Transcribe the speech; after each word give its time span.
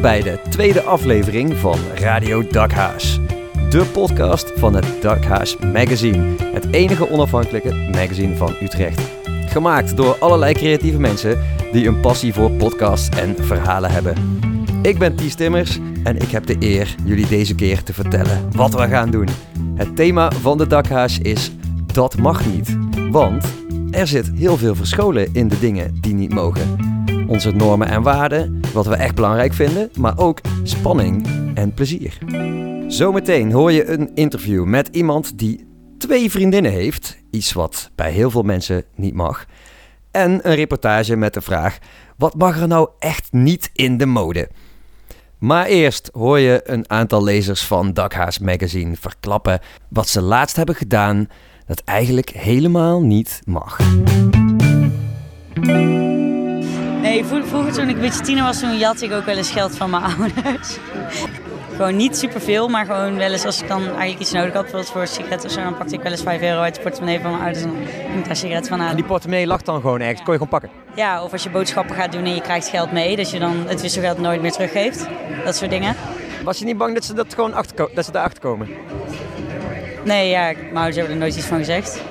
Bij 0.00 0.22
de 0.22 0.38
tweede 0.48 0.82
aflevering 0.82 1.56
van 1.56 1.78
Radio 1.94 2.46
Dakhaas. 2.46 3.20
De 3.70 3.84
podcast 3.92 4.52
van 4.56 4.74
het 4.74 5.02
Dakhaas 5.02 5.56
Magazine. 5.56 6.34
Het 6.52 6.72
enige 6.72 7.10
onafhankelijke 7.10 7.74
magazine 7.74 8.36
van 8.36 8.54
Utrecht. 8.62 9.00
Gemaakt 9.46 9.96
door 9.96 10.16
allerlei 10.18 10.54
creatieve 10.54 10.98
mensen 10.98 11.38
die 11.72 11.86
een 11.86 12.00
passie 12.00 12.34
voor 12.34 12.50
podcasts 12.50 13.18
en 13.18 13.36
verhalen 13.38 13.90
hebben. 13.90 14.40
Ik 14.82 14.98
ben 14.98 15.16
Ties 15.16 15.34
Timmers 15.34 15.78
en 16.04 16.16
ik 16.16 16.30
heb 16.30 16.46
de 16.46 16.56
eer 16.58 16.94
jullie 17.04 17.28
deze 17.28 17.54
keer 17.54 17.82
te 17.82 17.92
vertellen 17.92 18.48
wat 18.52 18.74
we 18.74 18.88
gaan 18.88 19.10
doen. 19.10 19.28
Het 19.74 19.96
thema 19.96 20.32
van 20.32 20.58
de 20.58 20.66
Dakhaas 20.66 21.18
is 21.18 21.52
Dat 21.92 22.16
mag 22.16 22.46
niet. 22.46 22.76
Want 23.10 23.54
er 23.90 24.06
zit 24.06 24.30
heel 24.34 24.56
veel 24.56 24.74
verscholen 24.74 25.28
in 25.32 25.48
de 25.48 25.58
dingen 25.58 25.98
die 26.00 26.14
niet 26.14 26.32
mogen. 26.32 26.97
Onze 27.28 27.50
normen 27.50 27.88
en 27.88 28.02
waarden, 28.02 28.60
wat 28.72 28.86
we 28.86 28.94
echt 28.94 29.14
belangrijk 29.14 29.52
vinden, 29.52 29.90
maar 29.98 30.18
ook 30.18 30.40
spanning 30.62 31.26
en 31.54 31.74
plezier. 31.74 32.18
Zometeen 32.86 33.52
hoor 33.52 33.72
je 33.72 33.86
een 33.86 34.10
interview 34.14 34.64
met 34.64 34.88
iemand 34.88 35.38
die 35.38 35.66
twee 35.98 36.30
vriendinnen 36.30 36.72
heeft, 36.72 37.18
iets 37.30 37.52
wat 37.52 37.90
bij 37.94 38.10
heel 38.10 38.30
veel 38.30 38.42
mensen 38.42 38.84
niet 38.94 39.14
mag. 39.14 39.44
En 40.10 40.48
een 40.48 40.54
reportage 40.54 41.16
met 41.16 41.34
de 41.34 41.40
vraag: 41.40 41.78
wat 42.16 42.34
mag 42.34 42.60
er 42.60 42.68
nou 42.68 42.88
echt 42.98 43.32
niet 43.32 43.70
in 43.72 43.96
de 43.96 44.06
mode? 44.06 44.48
Maar 45.38 45.66
eerst 45.66 46.10
hoor 46.12 46.38
je 46.38 46.60
een 46.64 46.90
aantal 46.90 47.22
lezers 47.22 47.64
van 47.66 47.92
Dakhaas 47.92 48.38
Magazine 48.38 48.96
verklappen 48.96 49.60
wat 49.88 50.08
ze 50.08 50.22
laatst 50.22 50.56
hebben 50.56 50.74
gedaan 50.74 51.28
dat 51.66 51.82
eigenlijk 51.84 52.30
helemaal 52.30 53.02
niet 53.02 53.40
mag. 53.44 53.76
Nee, 57.08 57.24
vroeger 57.24 57.72
toen 57.72 57.88
ik 57.88 57.94
een 57.94 58.00
beetje 58.00 58.20
tiener 58.20 58.44
was, 58.44 58.60
toen 58.60 58.78
jat 58.78 59.02
ik 59.02 59.12
ook 59.12 59.24
wel 59.24 59.36
eens 59.36 59.50
geld 59.50 59.76
van 59.76 59.90
mijn 59.90 60.02
ouders. 60.18 60.78
gewoon 61.70 61.96
niet 61.96 62.16
superveel, 62.16 62.68
maar 62.68 62.86
gewoon 62.86 63.16
wel 63.16 63.32
eens 63.32 63.44
als 63.44 63.62
ik 63.62 63.68
dan 63.68 63.82
eigenlijk 63.82 64.18
iets 64.18 64.32
nodig 64.32 64.52
had, 64.52 64.62
bijvoorbeeld 64.62 64.92
voor 64.92 65.06
sigaretten 65.06 65.48
of 65.48 65.54
zo, 65.54 65.62
dan 65.62 65.76
pakte 65.76 65.94
ik 65.94 66.02
wel 66.02 66.12
eens 66.12 66.22
5 66.22 66.42
euro 66.42 66.60
uit 66.60 66.74
de 66.74 66.80
portemonnee 66.80 67.20
van 67.20 67.30
mijn 67.30 67.42
ouders 67.42 67.64
en 67.64 67.70
dan 67.70 67.86
ging 67.86 68.18
ik 68.18 68.24
daar 68.26 68.36
sigaretten 68.36 68.68
van 68.68 68.78
halen. 68.78 68.90
En 68.90 69.00
die 69.00 69.06
portemonnee 69.10 69.46
lag 69.46 69.62
dan 69.62 69.80
gewoon 69.80 70.00
ergens, 70.00 70.22
kon 70.22 70.32
je 70.32 70.38
gewoon 70.38 70.60
pakken? 70.60 70.70
Ja, 70.94 71.22
of 71.22 71.32
als 71.32 71.42
je 71.42 71.50
boodschappen 71.50 71.96
gaat 71.96 72.12
doen 72.12 72.24
en 72.24 72.34
je 72.34 72.40
krijgt 72.40 72.68
geld 72.68 72.92
mee, 72.92 73.16
dat 73.16 73.30
je 73.30 73.38
dan 73.38 73.64
het 73.66 73.80
wisselgeld 73.80 74.18
nooit 74.18 74.42
meer 74.42 74.52
teruggeeft. 74.52 75.06
Dat 75.44 75.56
soort 75.56 75.70
dingen. 75.70 75.96
Was 76.44 76.58
je 76.58 76.64
niet 76.64 76.76
bang 76.76 76.94
dat 76.94 77.04
ze 77.04 77.14
dat 77.14 77.34
gewoon 77.34 77.54
achter, 77.54 77.88
dat 77.94 78.04
ze 78.04 78.12
daarachter 78.12 78.40
komen? 78.40 78.68
Nee, 80.04 80.28
ja, 80.28 80.42
mijn 80.42 80.76
ouders 80.76 80.96
hebben 80.96 81.14
er 81.14 81.20
nooit 81.20 81.36
iets 81.36 81.46
van 81.46 81.58
gezegd. 81.58 82.02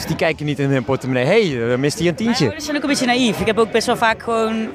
Dus 0.00 0.08
die 0.08 0.18
kijken 0.18 0.46
niet 0.46 0.58
in 0.58 0.70
hun 0.70 0.84
portemonnee. 0.84 1.24
Hé, 1.24 1.58
hey, 1.58 1.76
mist 1.76 1.98
hier 1.98 2.08
een 2.08 2.14
tientje. 2.14 2.46
Mijn 2.46 2.60
zijn 2.60 2.76
ook 2.76 2.82
een 2.82 2.88
beetje 2.88 3.06
naïef. 3.06 3.40
Ik 3.40 3.46
heb 3.46 3.58
ook 3.58 3.70
best 3.70 3.86
wel 3.86 3.96
vaak 3.96 4.22
gewoon... 4.22 4.68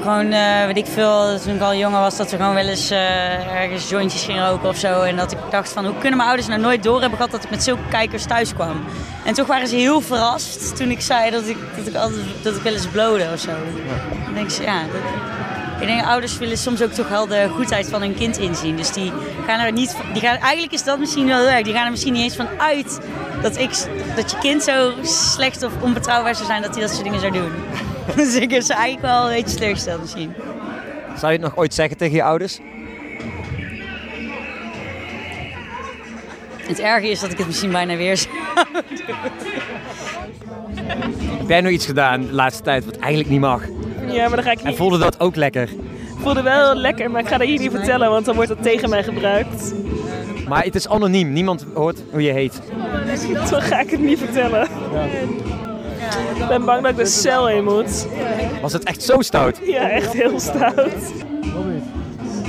Gewoon, 0.00 0.32
uh, 0.32 0.64
weet 0.66 0.76
ik 0.76 0.86
veel, 0.86 1.38
toen 1.40 1.54
ik 1.54 1.60
al 1.60 1.74
jonger 1.74 2.00
was, 2.00 2.16
dat 2.16 2.30
we 2.30 2.36
gewoon 2.36 2.54
wel 2.54 2.66
eens 2.66 2.92
uh, 2.92 3.60
ergens 3.60 3.88
jointjes 3.88 4.24
gingen 4.24 4.48
roken 4.48 4.68
of 4.68 4.76
zo. 4.76 5.02
En 5.02 5.16
dat 5.16 5.32
ik 5.32 5.38
dacht 5.50 5.72
van, 5.72 5.84
hoe 5.84 5.94
kunnen 5.98 6.16
mijn 6.16 6.28
ouders 6.28 6.48
nou 6.48 6.60
nooit 6.60 6.82
door 6.82 7.00
hebben 7.00 7.16
gehad 7.16 7.32
dat 7.32 7.44
ik 7.44 7.50
met 7.50 7.62
zulke 7.62 7.88
kijkers 7.90 8.24
thuis 8.24 8.54
kwam. 8.54 8.84
En 9.24 9.34
toch 9.34 9.46
waren 9.46 9.68
ze 9.68 9.76
heel 9.76 10.00
verrast 10.00 10.76
toen 10.76 10.90
ik 10.90 11.00
zei 11.00 11.30
dat 11.30 11.48
ik, 11.48 11.56
dat 11.76 11.86
ik, 11.86 11.94
altijd, 11.94 12.22
dat 12.42 12.56
ik 12.56 12.62
wel 12.62 12.72
eens 12.72 12.86
blode 12.86 13.28
of 13.32 13.40
zo. 13.40 13.50
Ja. 13.50 14.24
Dan 14.24 14.34
denk 14.34 14.50
ik, 14.50 14.64
ja, 14.64 14.80
dat, 14.80 15.00
ik 15.80 15.86
denk 15.86 16.06
ouders 16.06 16.38
willen 16.38 16.58
soms 16.58 16.82
ook 16.82 16.92
toch 16.92 17.08
wel 17.08 17.26
de 17.26 17.48
goedheid 17.54 17.88
van 17.88 18.00
hun 18.00 18.14
kind 18.14 18.38
inzien. 18.38 18.76
Dus 18.76 18.92
die 18.92 19.12
gaan 19.46 19.60
er 19.60 19.72
niet. 19.72 19.96
Die 20.12 20.22
gaan, 20.22 20.36
eigenlijk 20.36 20.72
is 20.72 20.84
dat 20.84 20.98
misschien 20.98 21.26
wel 21.26 21.44
leuk. 21.44 21.64
Die 21.64 21.72
gaan 21.72 21.84
er 21.84 21.90
misschien 21.90 22.12
niet 22.12 22.22
eens 22.22 22.36
van 22.36 22.48
uit 22.58 23.00
dat, 23.42 23.58
ik, 23.58 23.70
dat 24.16 24.30
je 24.30 24.38
kind 24.38 24.62
zo 24.62 24.92
slecht 25.02 25.62
of 25.62 25.82
onbetrouwbaar 25.82 26.34
zou 26.34 26.46
zijn 26.46 26.62
dat 26.62 26.70
hij 26.70 26.80
dat 26.80 26.90
soort 26.90 27.04
dingen 27.04 27.20
zou 27.20 27.32
doen. 27.32 27.50
dus 28.16 28.34
ik 28.34 28.52
is 28.52 28.68
eigenlijk 28.68 29.02
wel 29.02 29.28
een 29.28 29.34
beetje 29.34 29.56
teleurgesteld 29.56 30.00
misschien. 30.00 30.32
Zou 31.16 31.32
je 31.32 31.38
het 31.38 31.46
nog 31.46 31.56
ooit 31.56 31.74
zeggen 31.74 31.96
tegen 31.96 32.16
je 32.16 32.22
ouders? 32.22 32.58
Het 36.68 36.80
erge 36.80 37.10
is 37.10 37.20
dat 37.20 37.30
ik 37.30 37.38
het 37.38 37.46
misschien 37.46 37.72
bijna 37.72 37.96
weer 37.96 38.16
zou 38.16 38.34
Heb 41.38 41.48
jij 41.48 41.60
nog 41.60 41.72
iets 41.72 41.86
gedaan 41.86 42.20
de 42.20 42.32
laatste 42.32 42.62
tijd 42.62 42.84
wat 42.84 42.96
eigenlijk 42.96 43.30
niet 43.30 43.40
mag? 43.40 43.62
Ja, 44.06 44.26
maar 44.28 44.36
dan 44.36 44.44
ga 44.44 44.50
ik 44.50 44.60
En 44.60 44.76
voelde 44.76 44.98
dat 44.98 45.20
ook 45.20 45.36
lekker? 45.36 45.62
Ik 45.62 46.24
voelde 46.24 46.42
wel 46.42 46.74
lekker, 46.74 47.10
maar 47.10 47.20
ik 47.20 47.28
ga 47.28 47.38
dat 47.38 47.46
hier 47.46 47.58
niet 47.58 47.70
vertellen, 47.70 48.10
want 48.10 48.24
dan 48.24 48.34
wordt 48.34 48.48
dat 48.48 48.62
tegen 48.62 48.90
mij 48.90 49.02
gebruikt. 49.02 49.74
Maar 50.48 50.64
het 50.64 50.74
is 50.74 50.88
anoniem, 50.88 51.32
niemand 51.32 51.66
hoort 51.74 52.02
hoe 52.10 52.22
je 52.22 52.32
heet. 52.32 52.60
Dan 53.50 53.62
ga 53.62 53.80
ik 53.80 53.90
het 53.90 54.00
niet 54.00 54.18
vertellen. 54.18 54.62
Ik 56.36 56.48
ben 56.48 56.64
bang 56.64 56.82
dat 56.82 56.90
ik 56.90 56.96
de 56.96 57.06
cel 57.06 57.48
in 57.48 57.64
moet. 57.64 58.06
Was 58.62 58.72
het 58.72 58.84
echt 58.84 59.02
zo 59.02 59.20
stout? 59.20 59.60
Ja, 59.62 59.90
echt 59.90 60.12
heel 60.12 60.40
stout. 60.40 61.12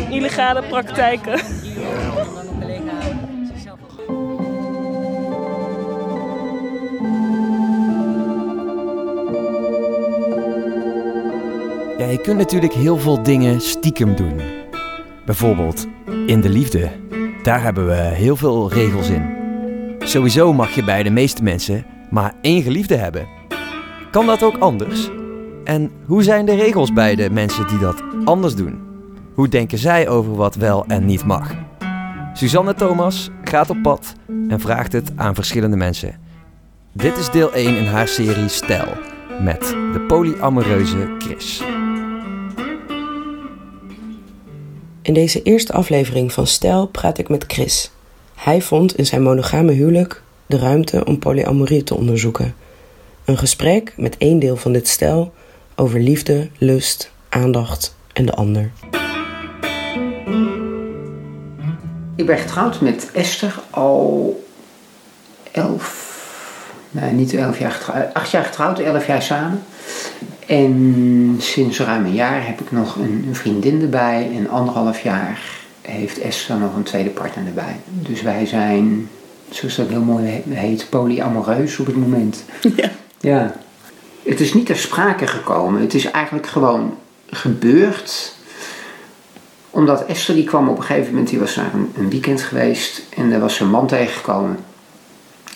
Illegale 0.10 0.64
praktijken. 0.64 1.40
Ja, 11.98 12.06
je 12.06 12.20
kunt 12.22 12.38
natuurlijk 12.38 12.74
heel 12.74 12.98
veel 12.98 13.24
dingen 13.24 13.62
stiekem 13.62 14.16
doen. 14.16 14.42
Bijvoorbeeld 15.26 15.88
in 16.26 16.42
de 16.42 16.50
liefde. 16.50 16.90
Daar 17.44 17.62
hebben 17.62 17.88
we 17.88 17.94
heel 17.94 18.36
veel 18.36 18.72
regels 18.72 19.10
in. 19.10 19.38
Sowieso 20.00 20.54
mag 20.54 20.76
je 20.76 20.84
bij 20.84 21.04
de 21.04 21.10
meeste 21.10 21.44
mensen 21.44 21.86
maar 22.10 22.34
één 22.42 22.62
geliefde 22.62 22.96
hebben. 22.96 23.28
Kan 24.12 24.26
dat 24.26 24.44
ook 24.44 24.58
anders? 24.58 25.10
En 25.64 25.92
hoe 26.06 26.24
zijn 26.24 26.46
de 26.46 26.56
regels 26.56 26.94
bij 26.94 27.16
de 27.16 27.30
mensen 27.30 27.68
die 27.68 27.80
dat 27.80 28.04
anders 28.24 28.56
doen? 28.56 28.80
Hoe 29.34 29.48
denken 29.48 29.78
zij 29.78 30.08
over 30.08 30.36
wat 30.36 30.56
wel 30.56 30.86
en 30.86 31.06
niet 31.06 31.26
mag? 31.26 31.56
Suzanne 32.34 32.74
Thomas 32.74 33.30
gaat 33.44 33.70
op 33.70 33.82
pad 33.82 34.14
en 34.48 34.60
vraagt 34.60 34.92
het 34.92 35.12
aan 35.16 35.36
verschillende 35.36 35.78
mensen. 35.78 36.16
Dit 36.92 37.18
is 37.18 37.30
deel 37.30 37.54
1 37.54 37.78
in 37.78 37.86
haar 37.86 38.08
serie 38.08 38.48
Stijl 38.48 38.94
met 39.42 39.62
de 39.70 40.04
polyamoreuze 40.08 41.16
Chris. 41.18 41.64
In 45.02 45.14
deze 45.14 45.42
eerste 45.42 45.74
aflevering 45.74 46.34
van 46.34 46.48
Stijl 46.48 46.88
praat 46.88 47.18
ik 47.18 47.30
met 47.30 47.44
Chris. 47.48 47.92
Hij 48.36 48.62
vond 48.62 48.98
in 48.98 49.06
zijn 49.06 49.22
monogame 49.22 49.72
huwelijk 49.72 50.22
de 50.46 50.58
ruimte 50.58 51.06
om 51.06 51.20
polyamorie 51.20 51.84
te 51.84 51.96
onderzoeken. 51.96 52.56
Een 53.26 53.38
gesprek 53.38 53.94
met 53.98 54.18
één 54.18 54.40
deel 54.40 54.56
van 54.56 54.72
dit 54.74 54.88
stel 54.88 55.34
over 55.76 56.00
liefde, 56.00 56.50
lust, 56.58 57.12
aandacht 57.30 57.96
en 58.14 58.26
de 58.26 58.34
ander. 58.34 58.72
Ik 62.16 62.26
ben 62.26 62.38
getrouwd 62.38 62.82
met 62.82 63.10
Esther 63.14 63.60
al 63.70 64.44
elf, 65.52 66.74
nee 66.92 67.12
niet 67.12 67.34
elf 67.34 67.60
jaar 67.60 67.72
getrouwd, 67.72 68.14
acht 68.14 68.32
jaar 68.32 68.46
getrouwd, 68.46 68.80
elf 68.80 69.08
jaar 69.08 69.22
samen. 69.22 69.64
En 70.50 71.36
sinds 71.40 71.80
ruim 71.80 72.06
een 72.06 72.14
jaar 72.14 72.48
heb 72.48 72.62
ik 72.62 72.72
nog 72.72 72.96
een, 72.96 73.24
een 73.28 73.36
vriendin 73.36 73.82
erbij 73.82 74.32
en 74.36 74.50
anderhalf 74.50 75.00
jaar 75.02 75.42
heeft 75.82 76.20
Esther 76.20 76.58
nog 76.58 76.76
een 76.76 76.84
tweede 76.84 77.10
partner 77.10 77.46
erbij. 77.46 77.80
Dus 77.86 78.22
wij 78.22 78.46
zijn, 78.46 79.10
zoals 79.50 79.76
dat 79.76 79.88
heel 79.88 80.02
mooi 80.02 80.44
heet, 80.50 80.88
polyamoreus 80.90 81.80
op 81.80 81.86
het 81.86 81.96
moment. 81.96 82.44
Ja. 82.76 82.92
Ja. 83.20 83.56
Het 84.24 84.40
is 84.40 84.54
niet 84.54 84.66
ter 84.66 84.78
sprake 84.78 85.28
gekomen. 85.28 85.82
Het 85.82 85.94
is 85.94 86.12
eigenlijk 86.12 86.48
gewoon 86.48 86.98
gebeurd. 87.30 88.36
Omdat 89.70 90.06
Esther 90.06 90.36
die 90.36 90.44
kwam 90.44 90.70
op 90.70 90.78
een 90.78 90.84
gegeven 90.84 91.10
moment, 91.10 91.30
die 91.30 91.40
was 91.40 91.56
naar 91.56 91.74
een, 91.74 91.92
een 91.98 92.10
weekend 92.10 92.42
geweest 92.42 93.02
en 93.16 93.30
daar 93.30 93.40
was 93.40 93.56
zijn 93.56 93.70
man 93.70 93.88
tegengekomen. 93.88 94.58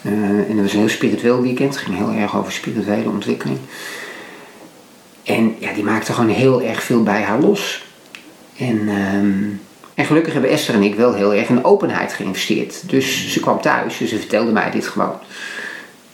Uh, 0.01 0.13
en 0.49 0.55
dat 0.55 0.61
was 0.61 0.73
een 0.73 0.79
heel 0.79 0.89
spiritueel 0.89 1.41
weekend. 1.41 1.75
Het 1.75 1.83
ging 1.83 1.97
heel 1.97 2.11
erg 2.11 2.37
over 2.37 2.51
spirituele 2.51 3.09
ontwikkeling. 3.09 3.57
En 5.23 5.55
ja, 5.59 5.73
die 5.73 5.83
maakte 5.83 6.13
gewoon 6.13 6.29
heel 6.29 6.61
erg 6.61 6.83
veel 6.83 7.03
bij 7.03 7.21
haar 7.21 7.39
los. 7.39 7.83
En, 8.57 8.89
um, 8.89 9.61
en 9.93 10.05
gelukkig 10.05 10.33
hebben 10.33 10.51
Esther 10.51 10.75
en 10.75 10.83
ik 10.83 10.95
wel 10.95 11.13
heel 11.13 11.33
erg 11.33 11.49
in 11.49 11.63
openheid 11.63 12.13
geïnvesteerd. 12.13 12.89
Dus 12.89 13.31
ze 13.31 13.39
kwam 13.39 13.61
thuis 13.61 13.99
en 13.99 14.07
ze 14.07 14.17
vertelde 14.17 14.51
mij 14.51 14.71
dit 14.71 14.87
gewoon. 14.87 15.17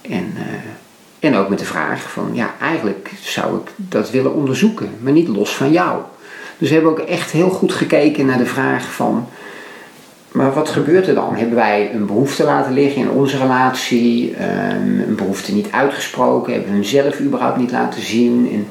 En, 0.01 0.33
uh, 0.37 0.43
en 1.19 1.35
ook 1.35 1.49
met 1.49 1.59
de 1.59 1.65
vraag 1.65 2.11
van, 2.11 2.29
ja, 2.33 2.53
eigenlijk 2.61 3.11
zou 3.21 3.57
ik 3.57 3.71
dat 3.75 4.11
willen 4.11 4.33
onderzoeken, 4.33 4.89
maar 4.99 5.13
niet 5.13 5.27
los 5.27 5.55
van 5.55 5.71
jou. 5.71 6.01
Dus 6.57 6.67
we 6.67 6.73
hebben 6.73 6.91
ook 6.91 6.99
echt 6.99 7.31
heel 7.31 7.49
goed 7.49 7.73
gekeken 7.73 8.25
naar 8.25 8.37
de 8.37 8.45
vraag 8.45 8.91
van, 8.93 9.27
maar 10.31 10.53
wat 10.53 10.69
gebeurt 10.69 11.07
er 11.07 11.15
dan? 11.15 11.35
Hebben 11.35 11.55
wij 11.55 11.93
een 11.93 12.05
behoefte 12.05 12.43
laten 12.43 12.73
liggen 12.73 13.01
in 13.01 13.09
onze 13.09 13.37
relatie? 13.37 14.33
Um, 14.33 15.03
een 15.07 15.15
behoefte 15.15 15.53
niet 15.53 15.71
uitgesproken? 15.71 16.53
Hebben 16.53 16.69
we 16.69 16.75
hem 16.75 16.85
zelf 16.85 17.19
überhaupt 17.19 17.57
niet 17.57 17.71
laten 17.71 18.01
zien? 18.01 18.49
En, 18.53 18.67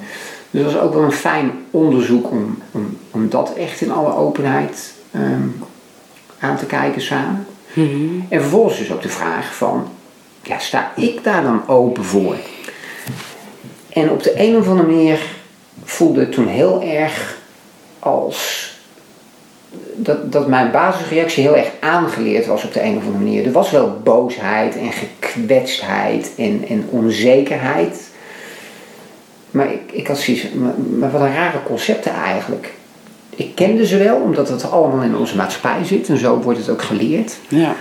dus 0.50 0.62
dat 0.62 0.72
was 0.72 0.82
ook 0.82 0.94
wel 0.94 1.02
een 1.02 1.12
fijn 1.12 1.50
onderzoek 1.70 2.30
om, 2.30 2.58
om, 2.70 2.96
om 3.10 3.28
dat 3.28 3.54
echt 3.54 3.80
in 3.80 3.92
alle 3.92 4.14
openheid 4.14 4.92
um, 5.14 5.62
aan 6.38 6.56
te 6.56 6.66
kijken 6.66 7.02
samen. 7.02 7.46
Mm-hmm. 7.72 8.26
En 8.28 8.40
vervolgens 8.40 8.80
is 8.80 8.92
ook 8.92 9.02
de 9.02 9.08
vraag 9.08 9.54
van, 9.54 9.88
ja, 10.42 10.58
sta 10.58 10.92
ik 10.96 11.24
daar 11.24 11.42
dan 11.42 11.68
open 11.68 12.04
voor? 12.04 12.36
En 13.88 14.10
op 14.10 14.22
de 14.22 14.32
een 14.36 14.56
of 14.56 14.68
andere 14.68 14.88
manier 14.88 15.20
voelde 15.84 16.20
het 16.20 16.32
toen 16.32 16.46
heel 16.46 16.82
erg 16.82 17.36
als 17.98 18.67
dat, 19.94 20.32
dat 20.32 20.46
mijn 20.46 20.70
basisreactie 20.70 21.42
heel 21.42 21.56
erg 21.56 21.70
aangeleerd 21.80 22.46
was 22.46 22.64
op 22.64 22.72
de 22.72 22.82
een 22.82 22.96
of 22.96 23.04
andere 23.04 23.24
manier. 23.24 23.46
Er 23.46 23.52
was 23.52 23.70
wel 23.70 24.00
boosheid 24.04 24.76
en 24.76 24.92
gekwetstheid 24.92 26.30
en, 26.36 26.64
en 26.68 26.86
onzekerheid. 26.90 28.08
Maar 29.50 29.72
ik, 29.72 29.92
ik 29.92 30.06
had 30.06 30.18
zoiets, 30.18 30.44
maar, 30.52 30.74
maar 30.98 31.10
wat 31.10 31.20
een 31.20 31.34
rare 31.34 31.62
concepten 31.62 32.12
eigenlijk. 32.12 32.72
Ik 33.30 33.54
kende 33.54 33.86
ze 33.86 33.96
wel, 33.96 34.16
omdat 34.16 34.48
het 34.48 34.70
allemaal 34.70 35.02
in 35.02 35.16
onze 35.16 35.36
maatschappij 35.36 35.84
zit 35.84 36.08
en 36.08 36.18
zo 36.18 36.40
wordt 36.40 36.58
het 36.58 36.68
ook 36.68 36.82
geleerd. 36.82 37.36
Ja. 37.48 37.76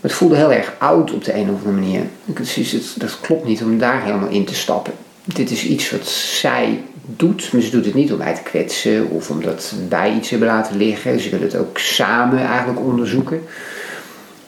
Het 0.00 0.12
voelde 0.12 0.36
heel 0.36 0.52
erg 0.52 0.74
oud 0.78 1.12
op 1.12 1.24
de 1.24 1.34
een 1.34 1.50
of 1.50 1.56
andere 1.56 1.70
manier. 1.70 2.00
Ik 2.24 2.38
het, 2.38 2.94
dat 2.96 3.20
klopt 3.20 3.44
niet 3.44 3.62
om 3.62 3.78
daar 3.78 4.02
helemaal 4.02 4.28
in 4.28 4.44
te 4.44 4.54
stappen. 4.54 4.92
Dit 5.24 5.50
is 5.50 5.64
iets 5.64 5.90
wat 5.90 6.06
zij 6.08 6.80
doet, 7.06 7.52
maar 7.52 7.62
ze 7.62 7.70
doet 7.70 7.84
het 7.84 7.94
niet 7.94 8.12
om 8.12 8.18
mij 8.18 8.34
te 8.34 8.42
kwetsen 8.42 9.10
of 9.10 9.30
omdat 9.30 9.74
wij 9.88 10.14
iets 10.14 10.30
hebben 10.30 10.48
laten 10.48 10.76
liggen. 10.76 11.20
Ze 11.20 11.30
willen 11.30 11.46
het 11.46 11.56
ook 11.56 11.78
samen 11.78 12.38
eigenlijk 12.38 12.80
onderzoeken. 12.80 13.42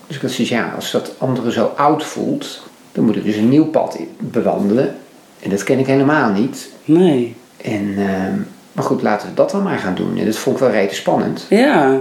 Dus 0.06 0.16
ik 0.16 0.22
had 0.22 0.30
zoiets, 0.30 0.52
ja, 0.52 0.72
als 0.74 0.90
dat 0.90 1.14
andere 1.18 1.52
zo 1.52 1.72
oud 1.76 2.04
voelt, 2.04 2.62
dan 2.92 3.04
moet 3.04 3.16
ik 3.16 3.24
dus 3.24 3.36
een 3.36 3.48
nieuw 3.48 3.66
pad 3.66 3.98
bewandelen. 4.18 4.94
En 5.42 5.50
dat 5.50 5.62
ken 5.62 5.78
ik 5.78 5.86
helemaal 5.86 6.30
niet. 6.32 6.70
Nee. 6.84 7.34
En, 7.62 7.94
ehm, 7.96 8.34
maar 8.72 8.84
goed, 8.84 9.02
laten 9.02 9.28
we 9.28 9.34
dat 9.34 9.50
dan 9.50 9.62
maar 9.62 9.78
gaan 9.78 9.94
doen. 9.94 10.18
En 10.18 10.24
dat 10.24 10.36
vond 10.36 10.56
ik 10.56 10.62
wel 10.62 10.72
rete 10.72 10.94
spannend. 10.94 11.46
Ja. 11.48 12.00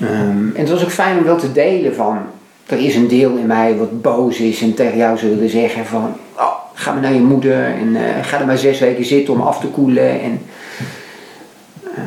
Ehm, 0.00 0.48
en 0.54 0.60
het 0.60 0.70
was 0.70 0.82
ook 0.82 0.90
fijn 0.90 1.18
om 1.18 1.24
wel 1.24 1.38
te 1.38 1.52
delen 1.52 1.94
van... 1.94 2.18
Er 2.66 2.78
is 2.78 2.94
een 2.94 3.08
deel 3.08 3.36
in 3.36 3.46
mij 3.46 3.76
wat 3.76 4.02
boos 4.02 4.38
is 4.38 4.62
en 4.62 4.74
tegen 4.74 4.96
jou 4.96 5.18
zou 5.18 5.30
willen 5.30 5.50
zeggen 5.50 5.86
van... 5.86 6.16
Oh, 6.36 6.49
ga 6.80 6.92
maar 6.92 7.02
naar 7.02 7.12
je 7.12 7.20
moeder 7.20 7.64
en 7.64 7.96
eh, 7.96 8.24
ga 8.24 8.40
er 8.40 8.46
maar 8.46 8.58
zes 8.58 8.78
weken 8.78 9.04
zitten 9.04 9.34
om 9.34 9.40
af 9.40 9.60
te 9.60 9.66
koelen. 9.66 10.20
En, 10.20 10.42
eh, 11.94 12.02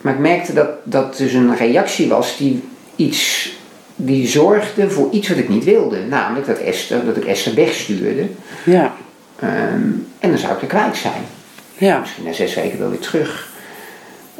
maar 0.00 0.12
ik 0.12 0.18
merkte 0.18 0.52
dat 0.52 0.68
dat 0.84 1.16
dus 1.16 1.32
een 1.32 1.56
reactie 1.56 2.08
was 2.08 2.36
die 2.36 2.62
iets... 2.96 3.54
Die 3.98 4.28
zorgde 4.28 4.90
voor 4.90 5.08
iets 5.10 5.28
wat 5.28 5.38
ik 5.38 5.48
niet 5.48 5.64
wilde. 5.64 5.98
Namelijk 6.08 6.46
dat, 6.46 6.58
Esther, 6.58 7.04
dat 7.04 7.16
ik 7.16 7.24
Esther 7.24 7.54
wegstuurde. 7.54 8.26
Ja. 8.64 8.94
Ehm, 9.38 9.82
en 10.18 10.28
dan 10.30 10.38
zou 10.38 10.54
ik 10.54 10.60
er 10.60 10.66
kwijt 10.66 10.96
zijn. 10.96 11.22
Ja. 11.78 11.98
Misschien 11.98 12.24
na 12.24 12.32
zes 12.32 12.54
weken 12.54 12.78
wel 12.78 12.90
weer 12.90 12.98
terug. 12.98 13.48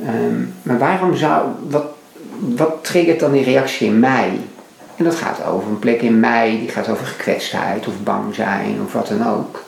Ehm, 0.05 0.45
maar 0.63 0.79
waarom 0.79 1.17
zou. 1.17 1.49
Wat, 1.69 1.87
wat 2.39 2.85
triggert 2.85 3.21
dan 3.21 3.33
die 3.33 3.45
reactie 3.45 3.87
in 3.87 3.99
mij? 3.99 4.31
En 4.97 5.05
dat 5.05 5.15
gaat 5.15 5.45
over 5.45 5.69
een 5.69 5.79
plek 5.79 6.03
in 6.03 6.21
mij, 6.21 6.59
die 6.59 6.69
gaat 6.69 6.89
over 6.89 7.07
gekwetstheid 7.07 7.87
of 7.87 8.03
bang 8.03 8.35
zijn 8.35 8.81
of 8.85 8.93
wat 8.93 9.09
dan 9.09 9.27
ook. 9.27 9.65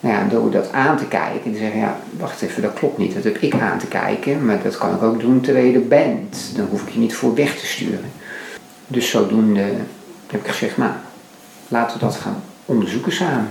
Nou 0.00 0.14
ja, 0.14 0.24
door 0.28 0.50
dat 0.50 0.72
aan 0.72 0.96
te 0.96 1.06
kijken 1.06 1.44
en 1.44 1.52
te 1.52 1.58
zeggen: 1.58 1.80
ja, 1.80 1.96
wacht 2.18 2.42
even, 2.42 2.62
dat 2.62 2.72
klopt 2.72 2.98
niet. 2.98 3.14
Dat 3.14 3.24
heb 3.24 3.38
ik 3.38 3.54
aan 3.60 3.78
te 3.78 3.86
kijken, 3.86 4.44
maar 4.44 4.62
dat 4.62 4.78
kan 4.78 4.94
ik 4.94 5.02
ook 5.02 5.20
doen 5.20 5.40
terwijl 5.40 5.66
je 5.66 5.74
er 5.74 5.88
bent. 5.88 6.52
Dan 6.56 6.66
hoef 6.70 6.82
ik 6.82 6.88
je 6.88 6.98
niet 6.98 7.14
voor 7.14 7.34
weg 7.34 7.58
te 7.58 7.66
sturen. 7.66 8.10
Dus 8.86 9.10
zodoende 9.10 9.64
heb 10.26 10.40
ik 10.40 10.50
gezegd: 10.50 10.76
nou, 10.76 10.92
laten 11.68 11.98
we 11.98 12.04
dat 12.04 12.16
gaan 12.16 12.42
onderzoeken 12.64 13.12
samen. 13.12 13.50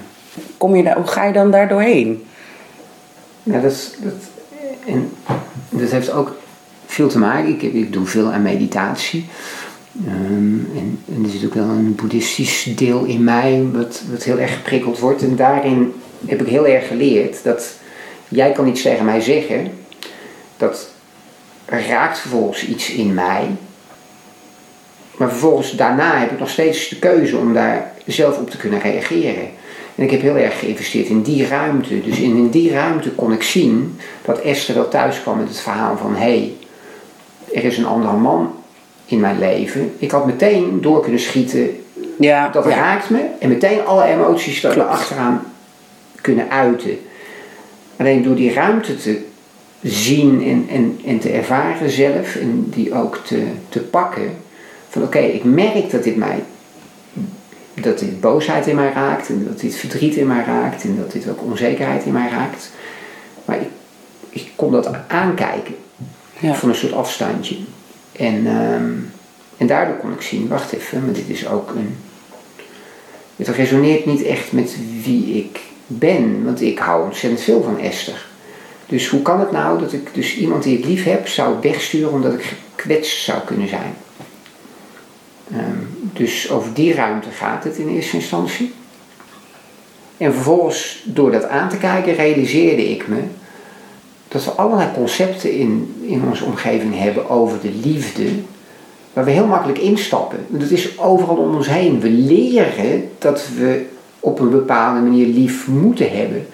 Kom 0.58 0.76
je 0.76 0.84
daar, 0.84 0.96
hoe 0.96 1.08
ga 1.08 1.24
je 1.24 1.34
dan 1.34 1.52
daar 1.52 1.68
doorheen? 1.68 2.26
Ja, 3.44 3.60
dat, 3.60 3.96
dat, 4.00 4.14
en 4.86 5.12
dat 5.70 5.92
heeft 5.92 6.12
ook 6.12 6.36
veel 6.86 7.08
te 7.08 7.20
maken. 7.20 7.50
Ik, 7.50 7.62
ik 7.62 7.94
doe 7.94 8.06
veel 8.06 8.32
aan 8.32 8.42
meditatie. 8.42 9.30
Ehm, 9.98 10.78
en, 10.78 11.00
en 11.16 11.24
er 11.24 11.30
zit 11.30 11.46
ook 11.46 11.54
wel 11.54 11.70
een 11.70 11.96
boeddhistisch 11.96 12.74
deel 12.76 13.04
in 13.04 13.24
mij 13.24 13.66
wat, 13.72 14.02
wat 14.12 14.24
heel 14.24 14.40
erg 14.40 14.54
geprikkeld 14.54 15.00
wordt. 15.00 15.22
En 15.22 15.36
daarin 15.36 15.94
heb 16.26 16.42
ik 16.42 16.48
heel 16.48 16.68
erg 16.68 16.88
geleerd 16.88 17.44
dat 17.44 17.74
jij 18.28 18.52
kan 18.52 18.68
iets 18.68 18.82
tegen 18.82 19.06
mij 19.06 19.22
zeggen. 19.22 19.72
Dat 20.58 20.90
raakt 21.66 22.20
vervolgens 22.20 22.68
iets 22.68 22.90
in 22.90 23.14
mij. 23.14 23.48
Maar 25.18 25.30
vervolgens 25.30 25.72
daarna 25.72 26.20
heb 26.20 26.32
ik 26.32 26.40
nog 26.40 26.50
steeds 26.50 26.90
de 26.90 27.00
keuze 27.00 27.38
om 27.38 27.54
daar 27.54 27.92
zelf 28.06 28.38
op 28.38 28.50
te 28.50 28.58
kunnen 28.58 28.82
reageren. 28.82 29.50
En 29.96 30.04
ik 30.04 30.12
heb 30.12 30.22
heel 30.22 30.38
erg 30.38 30.60
geïnvesteerd 30.60 31.08
in 31.08 31.22
die 31.22 31.48
ruimte. 31.48 32.02
Dus 32.02 32.20
in, 32.20 32.36
in 32.36 32.50
die 32.50 32.72
ruimte 32.72 33.12
kon 33.12 33.32
ik 33.32 33.44
zien 33.44 34.00
dat 34.26 34.40
Esther 34.40 34.76
wel 34.76 34.88
thuis 34.88 35.22
kwam 35.22 35.38
met 35.38 35.48
het 35.48 35.60
verhaal 35.60 35.98
van... 35.98 36.16
hé, 36.16 36.20
hey, 36.20 36.54
er 37.54 37.64
is 37.64 37.78
een 37.78 37.86
andere 37.86 38.18
man 38.18 38.61
in 39.12 39.20
mijn 39.20 39.40
leven. 39.40 39.94
Ik 39.98 40.12
had 40.12 40.26
meteen 40.26 40.82
door 40.82 41.02
kunnen 41.02 41.20
schieten, 41.20 41.70
Ja. 42.20 42.50
dat 42.50 42.64
ja. 42.64 42.70
raakt 42.76 43.10
me. 43.10 43.26
En 43.40 43.50
meteen 43.50 43.86
alle 43.86 44.04
emoties 44.04 44.64
er 44.64 44.84
achteraan 44.84 45.44
kunnen 46.22 46.50
uiten. 46.50 47.00
Alleen 47.98 48.24
door 48.24 48.36
die 48.36 48.54
ruimte 48.54 48.98
te 48.98 49.22
zien 49.82 50.44
en, 50.44 50.66
en, 50.70 51.00
en 51.06 51.20
te 51.20 51.30
ervaren 51.30 51.90
zelf... 51.90 52.36
en 52.36 52.66
die 52.70 52.94
ook 52.94 53.18
te, 53.26 53.44
te 53.70 53.80
pakken... 53.80 54.38
van 54.90 55.02
oké, 55.04 55.20
ik 55.20 55.44
merk 55.44 55.92
dat 55.92 56.04
dit 56.04 56.16
mij 56.16 56.44
dat 57.74 58.00
dit 58.00 58.20
boosheid 58.20 58.68
in 58.68 58.76
mij 58.76 58.92
raakt 58.94 59.30
en 59.30 59.46
dat 59.48 59.60
dit 59.60 59.76
verdriet 59.76 60.16
in 60.16 60.28
mij 60.28 60.44
raakt 60.44 60.84
en 60.84 60.98
dat 60.98 61.12
dit 61.12 61.30
ook 61.30 61.42
onzekerheid 61.44 62.06
in 62.06 62.14
mij 62.14 62.30
raakt. 62.30 62.72
Maar 63.46 63.58
ik, 63.62 63.68
ik 64.30 64.52
kon 64.56 64.72
dat 64.72 64.90
aankijken 65.08 65.76
Ja. 66.40 66.54
van 66.54 66.70
een 66.70 66.76
soort 66.76 66.94
afstandje. 66.94 67.56
En, 68.22 68.48
ehm, 68.48 68.92
en 69.58 69.68
daardoor 69.68 69.96
kon 69.96 70.14
ik 70.14 70.22
zien, 70.22 70.48
wacht 70.48 70.72
even, 70.72 71.06
maar 71.06 71.14
dit 71.14 71.30
is 71.30 71.48
ook 71.48 71.70
een. 71.70 71.98
Het 73.36 73.48
resoneert 73.48 74.06
niet 74.06 74.24
echt 74.24 74.52
met 74.52 74.76
wie 75.04 75.34
ik 75.34 75.60
ben, 75.88 76.44
want 76.44 76.62
ik 76.62 76.80
hou 76.80 77.04
ontzettend 77.04 77.42
veel 77.42 77.64
van 77.64 77.80
Esther. 77.80 78.28
Dus 78.86 79.08
hoe 79.08 79.22
kan 79.22 79.40
het 79.40 79.52
nou 79.52 79.80
dat 79.80 79.94
ik 79.94 80.14
dus 80.14 80.36
iemand 80.36 80.64
die 80.64 80.78
ik 80.78 80.86
lief 80.86 81.04
heb 81.04 81.28
zou 81.28 81.56
wegsturen 81.62 82.12
omdat 82.12 82.34
ik 82.34 82.56
gekwetst 82.76 83.24
zou 83.24 83.40
kunnen 83.46 83.68
zijn? 83.68 83.94
Ehm, 85.52 85.78
dus 86.14 86.52
over 86.52 86.74
die 86.74 86.94
ruimte 86.94 87.30
gaat 87.30 87.64
het 87.64 87.78
in 87.78 87.90
eerste 87.90 88.16
instantie. 88.16 88.74
En 90.18 90.34
vervolgens, 90.34 91.04
door 91.06 91.32
dat 91.32 91.48
aan 91.48 91.70
te 91.70 91.78
kijken, 91.78 92.16
realiseerde 92.16 92.90
ik 92.90 93.08
me 93.08 93.22
dat 94.32 94.44
we 94.46 94.52
allerlei 94.52 94.90
concepten 94.94 95.52
in, 95.58 95.94
in 96.02 96.24
onze 96.30 96.46
omgeving 96.46 96.98
hebben 97.00 97.30
over 97.30 97.58
de 97.62 97.72
liefde, 97.84 98.24
waar 99.14 99.26
we 99.26 99.32
heel 99.32 99.46
makkelijk 99.46 99.80
instappen. 99.80 100.38
Dat 100.48 100.70
is 100.70 101.00
overal 101.00 101.36
om 101.36 101.56
ons 101.56 101.68
heen. 101.70 102.00
We 102.00 102.10
leren 102.10 103.10
dat 103.18 103.48
we 103.58 103.86
op 104.20 104.40
een 104.40 104.50
bepaalde 104.50 105.00
manier 105.00 105.28
lief 105.28 105.68
moeten 105.68 106.12
hebben. 106.12 106.46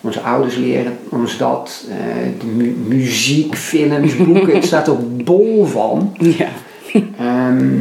Onze 0.00 0.20
ouders 0.20 0.56
leren 0.56 0.98
ons 1.08 1.36
dat, 1.38 1.84
eh, 1.88 1.96
de 2.40 2.46
mu- 2.46 2.76
muziek, 2.86 3.56
films, 3.56 4.16
boeken, 4.26 4.54
het 4.54 4.64
staat 4.64 4.86
er 4.86 5.16
bol 5.24 5.64
van. 5.64 6.16
Ja. 6.18 6.48
Ehm, 7.18 7.76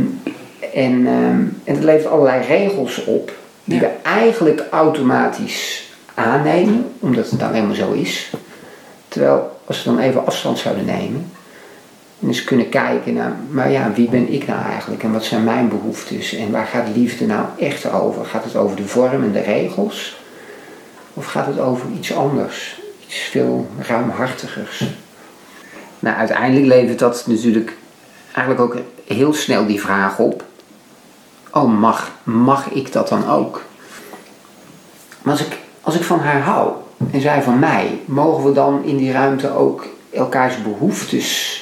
en, 0.73 1.07
ehm, 1.07 1.41
en 1.63 1.75
het 1.75 1.83
levert 1.83 2.07
allerlei 2.07 2.45
regels 2.45 3.03
op 3.05 3.31
die 3.63 3.79
Ja. 3.79 3.81
we 3.81 3.89
eigenlijk 4.09 4.63
automatisch 4.71 5.91
aannemen, 6.13 6.85
omdat 6.99 7.29
het 7.29 7.39
dan 7.39 7.53
helemaal 7.53 7.75
zo 7.75 7.91
is. 7.91 8.31
Terwijl 9.17 9.59
als 9.65 9.83
we 9.83 9.89
dan 9.89 10.00
even 10.00 10.25
afstand 10.25 10.57
zouden 10.57 10.86
nemen 10.86 11.31
en 12.19 12.27
eens 12.27 12.43
kunnen 12.43 12.69
kijken 12.69 13.13
naar, 13.13 13.36
maar 13.50 13.71
ja, 13.71 13.91
wie 13.91 14.09
ben 14.09 14.33
ik 14.33 14.47
nou 14.47 14.62
eigenlijk 14.63 15.03
en 15.03 15.12
wat 15.12 15.24
zijn 15.24 15.43
mijn 15.43 15.69
behoeftes 15.69 16.33
en 16.33 16.51
waar 16.51 16.65
gaat 16.65 16.88
liefde 16.95 17.25
nou 17.25 17.45
echt 17.59 17.91
over? 17.91 18.25
Gaat 18.25 18.43
het 18.43 18.55
over 18.55 18.75
de 18.75 18.88
vorm 18.88 19.24
en 19.24 19.31
de 19.31 19.41
regels? 19.41 20.17
Of 21.13 21.25
gaat 21.25 21.45
het 21.45 21.59
over 21.59 21.89
iets 21.97 22.13
anders? 22.13 22.81
Iets 23.05 23.17
veel 23.17 23.67
ruimhartigers? 23.79 24.83
Nou, 26.00 26.17
uiteindelijk 26.17 26.65
levert 26.65 27.00
dat 27.00 27.24
natuurlijk 27.27 27.77
eigenlijk 28.33 28.59
ook 28.59 28.81
heel 29.07 29.33
snel 29.33 29.65
die 29.65 29.81
vraag 29.81 30.19
op: 30.19 30.43
oh, 31.51 31.79
mag, 31.79 32.12
mag 32.24 32.69
ik 32.69 32.91
dat 32.91 33.07
dan 33.07 33.29
ook? 33.29 33.62
Maar 35.21 35.33
als 35.33 35.45
ik, 35.45 35.57
als 35.81 35.95
ik 35.95 36.03
van 36.03 36.19
haar 36.19 36.41
hou 36.41 36.74
en 37.11 37.21
zij 37.21 37.41
van 37.41 37.59
mij, 37.59 37.99
mogen 38.05 38.43
we 38.43 38.51
dan 38.51 38.83
in 38.83 38.97
die 38.97 39.11
ruimte 39.11 39.51
ook 39.51 39.85
elkaars 40.09 40.61
behoeftes 40.61 41.61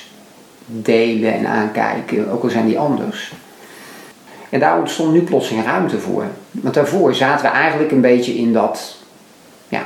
delen 0.66 1.34
en 1.34 1.48
aankijken, 1.48 2.32
ook 2.32 2.44
al 2.44 2.50
zijn 2.50 2.66
die 2.66 2.80
anders? 2.80 3.34
En 4.50 4.60
daar 4.60 4.80
ontstond 4.80 5.14
nu 5.14 5.22
plotseling 5.22 5.66
ruimte 5.66 6.00
voor. 6.00 6.26
Want 6.52 6.74
daarvoor 6.74 7.16
zaten 7.16 7.46
we 7.46 7.52
eigenlijk 7.52 7.92
een 7.92 8.02
beetje 8.02 8.38
in 8.38 8.54
dat, 8.54 8.96
ja, 9.68 9.82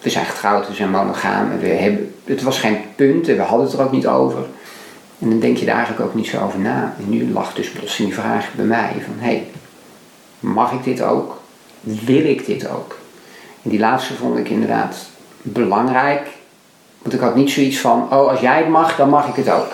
we 0.00 0.10
zijn 0.10 0.24
getrouwd, 0.24 0.68
we 0.68 0.74
zijn 0.74 0.90
monogaam, 0.90 1.50
en 1.50 1.58
we 1.58 1.68
hebben, 1.68 2.14
het 2.24 2.42
was 2.42 2.58
geen 2.58 2.78
punt 2.96 3.28
en 3.28 3.36
we 3.36 3.42
hadden 3.42 3.66
het 3.66 3.76
er 3.76 3.84
ook 3.84 3.92
niet 3.92 4.06
over. 4.06 4.46
En 5.18 5.30
dan 5.30 5.38
denk 5.38 5.56
je 5.56 5.66
daar 5.66 5.76
eigenlijk 5.76 6.06
ook 6.06 6.14
niet 6.14 6.26
zo 6.26 6.44
over 6.44 6.58
na. 6.58 6.94
En 6.98 7.10
nu 7.10 7.32
lag 7.32 7.54
dus 7.54 7.70
plotseling 7.70 8.14
die 8.14 8.22
vraag 8.22 8.54
bij 8.54 8.64
mij 8.64 8.92
van, 9.04 9.14
hé, 9.18 9.26
hey, 9.26 9.46
mag 10.40 10.72
ik 10.72 10.84
dit 10.84 11.02
ook? 11.02 11.40
Wil 11.80 12.24
ik 12.24 12.46
dit 12.46 12.68
ook? 12.68 12.98
En 13.62 13.70
die 13.70 13.78
laatste 13.78 14.14
vond 14.14 14.38
ik 14.38 14.48
inderdaad 14.48 14.96
belangrijk. 15.42 16.28
Want 17.02 17.14
ik 17.14 17.20
had 17.20 17.34
niet 17.34 17.50
zoiets 17.50 17.78
van, 17.78 18.02
oh 18.02 18.28
als 18.28 18.40
jij 18.40 18.58
het 18.58 18.68
mag, 18.68 18.96
dan 18.96 19.08
mag 19.08 19.28
ik 19.28 19.34
het 19.34 19.50
ook. 19.50 19.72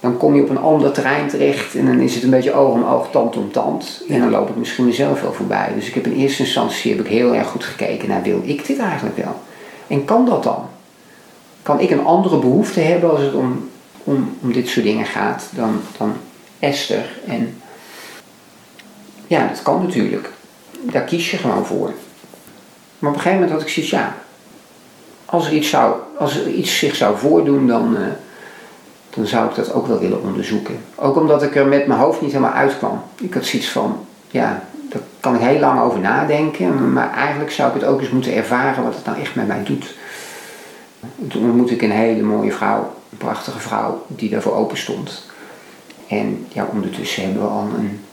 Dan 0.00 0.16
kom 0.16 0.34
je 0.34 0.42
op 0.42 0.48
een 0.48 0.58
ander 0.58 0.92
terrein 0.92 1.28
terecht 1.28 1.74
en 1.74 1.86
dan 1.86 2.00
is 2.00 2.14
het 2.14 2.22
een 2.22 2.30
beetje 2.30 2.52
oog 2.52 2.72
om 2.72 2.84
oog, 2.84 3.10
tand 3.10 3.36
om 3.36 3.52
tand. 3.52 4.02
En 4.08 4.20
dan 4.20 4.30
loop 4.30 4.48
ik 4.48 4.56
misschien 4.56 4.84
mezelf 4.84 5.20
wel 5.20 5.32
voorbij. 5.32 5.72
Dus 5.74 5.88
ik 5.88 5.94
heb 5.94 6.06
in 6.06 6.12
eerste 6.12 6.42
instantie 6.42 6.96
heb 6.96 7.04
ik 7.04 7.10
heel 7.10 7.34
erg 7.34 7.48
goed 7.48 7.64
gekeken 7.64 8.08
naar, 8.08 8.22
wil 8.22 8.40
ik 8.44 8.66
dit 8.66 8.78
eigenlijk 8.78 9.16
wel? 9.16 9.34
En 9.86 10.04
kan 10.04 10.24
dat 10.24 10.42
dan? 10.42 10.68
kan 11.68 11.80
ik 11.80 11.90
een 11.90 12.04
andere 12.04 12.38
behoefte 12.38 12.80
hebben 12.80 13.10
als 13.10 13.20
het 13.20 13.34
om, 13.34 13.70
om, 14.04 14.36
om 14.40 14.52
dit 14.52 14.68
soort 14.68 14.84
dingen 14.84 15.06
gaat 15.06 15.48
dan, 15.50 15.80
dan 15.98 16.12
Esther. 16.58 17.18
En 17.26 17.60
ja, 19.26 19.46
dat 19.46 19.62
kan 19.62 19.82
natuurlijk. 19.82 20.32
Daar 20.80 21.02
kies 21.02 21.30
je 21.30 21.36
gewoon 21.36 21.66
voor. 21.66 21.92
Maar 22.98 23.10
op 23.10 23.16
een 23.16 23.22
gegeven 23.22 23.42
moment 23.42 23.50
had 23.50 23.68
ik 23.68 23.74
zoiets, 23.74 23.92
ja, 23.92 24.14
als 25.24 25.46
er 25.46 25.52
iets, 25.52 25.68
zou, 25.68 25.94
als 26.18 26.46
iets 26.46 26.78
zich 26.78 26.94
zou 26.94 27.18
voordoen, 27.18 27.66
dan, 27.66 27.96
uh, 27.96 28.06
dan 29.10 29.26
zou 29.26 29.48
ik 29.48 29.54
dat 29.54 29.72
ook 29.72 29.86
wel 29.86 29.98
willen 29.98 30.22
onderzoeken. 30.22 30.78
Ook 30.94 31.16
omdat 31.16 31.42
ik 31.42 31.56
er 31.56 31.66
met 31.66 31.86
mijn 31.86 32.00
hoofd 32.00 32.20
niet 32.20 32.32
helemaal 32.32 32.52
uitkwam. 32.52 33.02
Ik 33.20 33.34
had 33.34 33.44
zoiets 33.44 33.68
van, 33.68 34.06
ja, 34.30 34.62
daar 34.88 35.02
kan 35.20 35.34
ik 35.34 35.40
heel 35.40 35.60
lang 35.60 35.80
over 35.80 36.00
nadenken, 36.00 36.92
maar 36.92 37.12
eigenlijk 37.12 37.50
zou 37.50 37.68
ik 37.68 37.80
het 37.80 37.90
ook 37.90 38.00
eens 38.00 38.10
moeten 38.10 38.34
ervaren 38.34 38.84
wat 38.84 38.94
het 38.94 39.04
nou 39.04 39.20
echt 39.20 39.34
met 39.34 39.46
mij 39.46 39.62
doet. 39.62 39.94
Toen 41.28 41.44
ontmoette 41.44 41.74
ik 41.74 41.82
een 41.82 41.90
hele 41.90 42.22
mooie 42.22 42.52
vrouw, 42.52 42.94
een 43.10 43.18
prachtige 43.18 43.58
vrouw, 43.58 44.04
die 44.06 44.30
daarvoor 44.30 44.54
open 44.54 44.78
stond. 44.78 45.26
En 46.08 46.46
ja, 46.48 46.68
ondertussen 46.72 47.22
hebben 47.22 47.42
we 47.42 47.48
al 47.48 47.68
een 47.78 48.04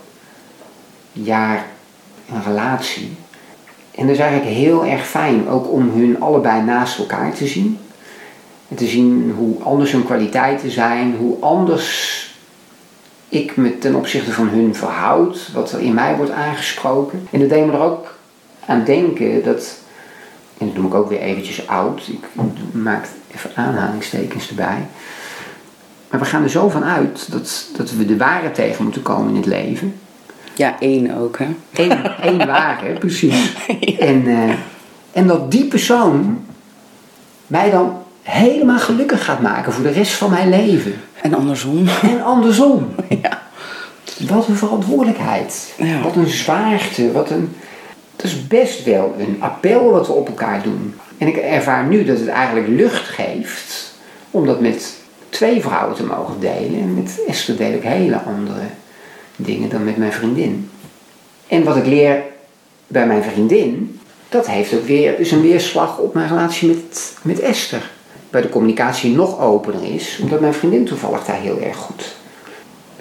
jaar 1.12 1.65
een 2.30 2.44
relatie. 2.44 3.15
En 3.98 4.08
dat 4.08 4.16
is 4.16 4.22
eigenlijk 4.22 4.56
heel 4.56 4.86
erg 4.86 5.08
fijn, 5.08 5.50
ook 5.50 5.72
om 5.72 5.90
hun 5.90 6.22
allebei 6.22 6.64
naast 6.64 6.98
elkaar 6.98 7.34
te 7.34 7.48
zien. 7.48 7.80
En 8.68 8.75
te 8.75 8.86
zien 8.86 9.34
hoe 9.38 9.64
anders 9.64 9.92
hun 9.92 10.06
kwaliteiten 10.06 10.72
zijn, 10.72 11.16
hoe 11.16 11.38
anders 11.40 12.24
ik 13.30 13.56
me 13.56 13.78
ten 13.78 13.96
opzichte 13.96 14.32
van 14.32 14.48
hun 14.48 14.75
verhoud, 14.75 15.50
wat 15.54 15.72
er 15.72 15.80
in 15.80 15.94
mij 15.94 16.16
wordt 16.16 16.32
aangesproken. 16.32 17.28
En 17.32 17.40
dat 17.40 17.50
deed 17.50 17.66
me 17.66 17.72
er 17.72 17.80
ook 17.80 18.18
aan 18.66 18.84
denken 18.84 19.44
dat, 19.44 19.78
en 20.58 20.66
dat 20.66 20.75
noem 20.75 20.86
ik 20.86 20.94
ook 20.94 21.10
weer 21.10 21.20
eventjes 21.20 21.68
oud, 21.68 22.08
ik 22.08 22.25
maak 22.72 23.08
even 23.36 23.52
aanhalingstekens 23.56 24.50
erbij. 24.50 24.88
Maar 26.10 26.20
we 26.20 26.25
gaan 26.25 26.44
er 26.44 26.50
zo 26.50 26.70
van 26.70 26.84
uit 26.84 27.32
dat, 27.32 27.68
dat 27.78 27.92
we 27.92 28.06
de 28.06 28.18
ware 28.18 28.52
tegen 28.52 28.84
moeten 28.84 29.02
komen 29.02 29.30
in 29.30 29.36
het 29.36 29.46
leven. 29.46 30.00
Ja, 30.56 30.80
één 30.80 31.18
ook, 31.18 31.40
hè? 31.40 31.48
Eén, 31.74 32.20
één 32.22 32.48
ware, 32.48 32.94
precies. 32.94 33.54
En, 34.00 34.28
uh, 34.28 34.54
en 35.12 35.28
dat 35.28 35.52
die 35.52 35.66
persoon 35.66 36.46
mij 37.48 37.70
dan 37.70 38.04
helemaal 38.22 38.80
gelukkig 38.80 39.26
gaat 39.26 39.42
maken 39.42 39.74
voor 39.74 39.84
de 39.84 39.92
rest 39.92 40.14
van 40.14 40.30
mijn 40.30 40.50
leven. 40.50 40.94
En 41.22 41.34
andersom. 41.34 41.88
En 42.02 42.24
andersom. 42.24 42.90
Ja. 43.22 43.44
Wat 44.28 44.48
een 44.48 44.56
verantwoordelijkheid. 44.56 45.74
Ja. 45.78 46.02
Wat 46.02 46.16
een 46.16 46.28
zwaarte. 46.28 47.12
Wat 47.12 47.30
een... 47.30 47.56
Het 48.16 48.26
is 48.26 48.48
best 48.48 48.84
wel 48.84 49.16
een 49.20 49.38
appel 49.40 49.92
wat 49.92 50.08
we 50.08 50.14
op 50.14 50.28
elkaar 50.28 50.64
doen. 50.64 50.96
En 51.18 51.28
ik 51.28 51.36
ervaar 51.36 51.86
nu 51.86 52.04
dat 52.06 52.20
het 52.20 52.28
eigenlijk 52.28 52.68
lucht 52.68 53.08
geeft 53.08 53.94
om 54.32 54.46
dat 54.46 54.60
met 54.60 54.94
twee 55.30 55.62
vrouwen 55.62 55.96
te 55.96 56.04
mogen 56.04 56.40
delen. 56.40 56.80
En 56.80 56.94
met 56.94 57.24
Esther 57.28 57.58
deel 57.58 57.74
ik 57.74 57.84
hele 57.84 58.22
andere 58.22 58.62
dingen 59.36 59.70
dan 59.70 59.84
met 59.84 59.98
mijn 59.98 60.13
vriendin. 60.13 60.70
En 61.48 61.63
wat 61.63 61.75
ik 61.75 61.86
leer 61.86 62.24
bij 62.88 63.08
mijn 63.08 63.24
vriendin, 63.24 64.00
dat 64.30 64.48
heeft 64.48 64.74
ook 64.74 64.86
weer 64.86 65.20
is 65.20 65.32
een 65.32 65.42
weerslag 65.42 65.98
op 65.98 66.13
mijn 66.13 66.27
relatie 66.27 66.68
met, 66.68 67.18
met 67.22 67.39
Esther. 67.39 67.92
Bij 68.30 68.42
de 68.42 68.50
communicatie 68.50 69.15
nog 69.15 69.39
opener 69.39 69.94
is, 69.94 70.20
omdat 70.22 70.39
mijn 70.39 70.54
vriendin 70.54 70.86
toevallig 70.86 71.25
daar 71.25 71.39
heel 71.39 71.60
erg 71.60 71.77
goed 71.77 72.15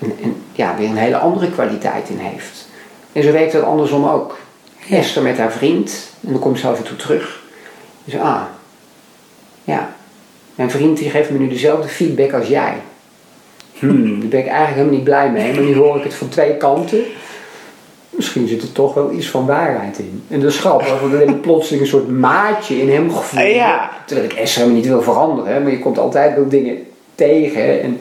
en, 0.04 0.16
en 0.22 0.36
ja, 0.52 0.76
weer 0.76 0.88
een 0.88 0.96
hele 0.96 1.16
andere 1.16 1.50
kwaliteit 1.50 2.08
in 2.08 2.18
heeft. 2.18 2.68
En 3.12 3.22
zo 3.22 3.32
werkt 3.32 3.52
het 3.52 3.62
andersom 3.62 4.06
ook. 4.06 4.38
Esther 4.90 5.22
met 5.22 5.38
haar 5.38 5.52
vriend, 5.52 6.08
en 6.20 6.32
dan 6.32 6.40
komt 6.40 6.58
ze 6.58 6.68
af 6.68 6.78
en 6.78 6.84
toe 6.84 6.96
terug. 6.96 7.42
Zo, 8.08 8.18
ah, 8.18 8.42
ja, 9.64 9.94
mijn 10.54 10.70
vriend 10.70 10.98
die 10.98 11.10
geeft 11.10 11.30
me 11.30 11.38
nu 11.38 11.48
dezelfde 11.48 11.88
feedback 11.88 12.32
als 12.32 12.46
jij. 12.46 12.76
Hmm, 13.78 14.20
daar 14.20 14.28
ben 14.28 14.38
ik 14.38 14.46
eigenlijk 14.46 14.74
helemaal 14.74 14.94
niet 14.94 15.04
blij 15.04 15.30
mee, 15.30 15.54
maar 15.54 15.62
nu 15.62 15.76
hoor 15.76 15.96
ik 15.96 16.02
het 16.02 16.14
van 16.14 16.28
twee 16.28 16.56
kanten. 16.56 17.04
Misschien 18.10 18.48
zit 18.48 18.62
er 18.62 18.72
toch 18.72 18.94
wel 18.94 19.12
iets 19.12 19.30
van 19.30 19.46
waarheid 19.46 19.98
in. 19.98 20.24
En 20.28 20.40
dat 20.40 20.50
is 20.50 20.58
grappig, 20.58 21.00
want 21.00 21.12
dan 21.12 21.20
heb 21.20 21.28
ik 21.28 21.40
plotseling 21.40 21.82
een 21.82 21.88
soort 21.88 22.08
maatje 22.08 22.80
in 22.80 22.90
hem 22.90 23.12
gevoeld. 23.12 23.54
Ja. 23.54 23.90
Terwijl 24.06 24.30
ik 24.30 24.36
Esther 24.36 24.60
helemaal 24.60 24.80
niet 24.80 24.90
wil 24.90 25.02
veranderen, 25.02 25.62
maar 25.62 25.72
je 25.72 25.78
komt 25.78 25.98
altijd 25.98 26.34
wel 26.34 26.48
dingen 26.48 26.86
tegen. 27.14 27.82
En, 27.82 28.00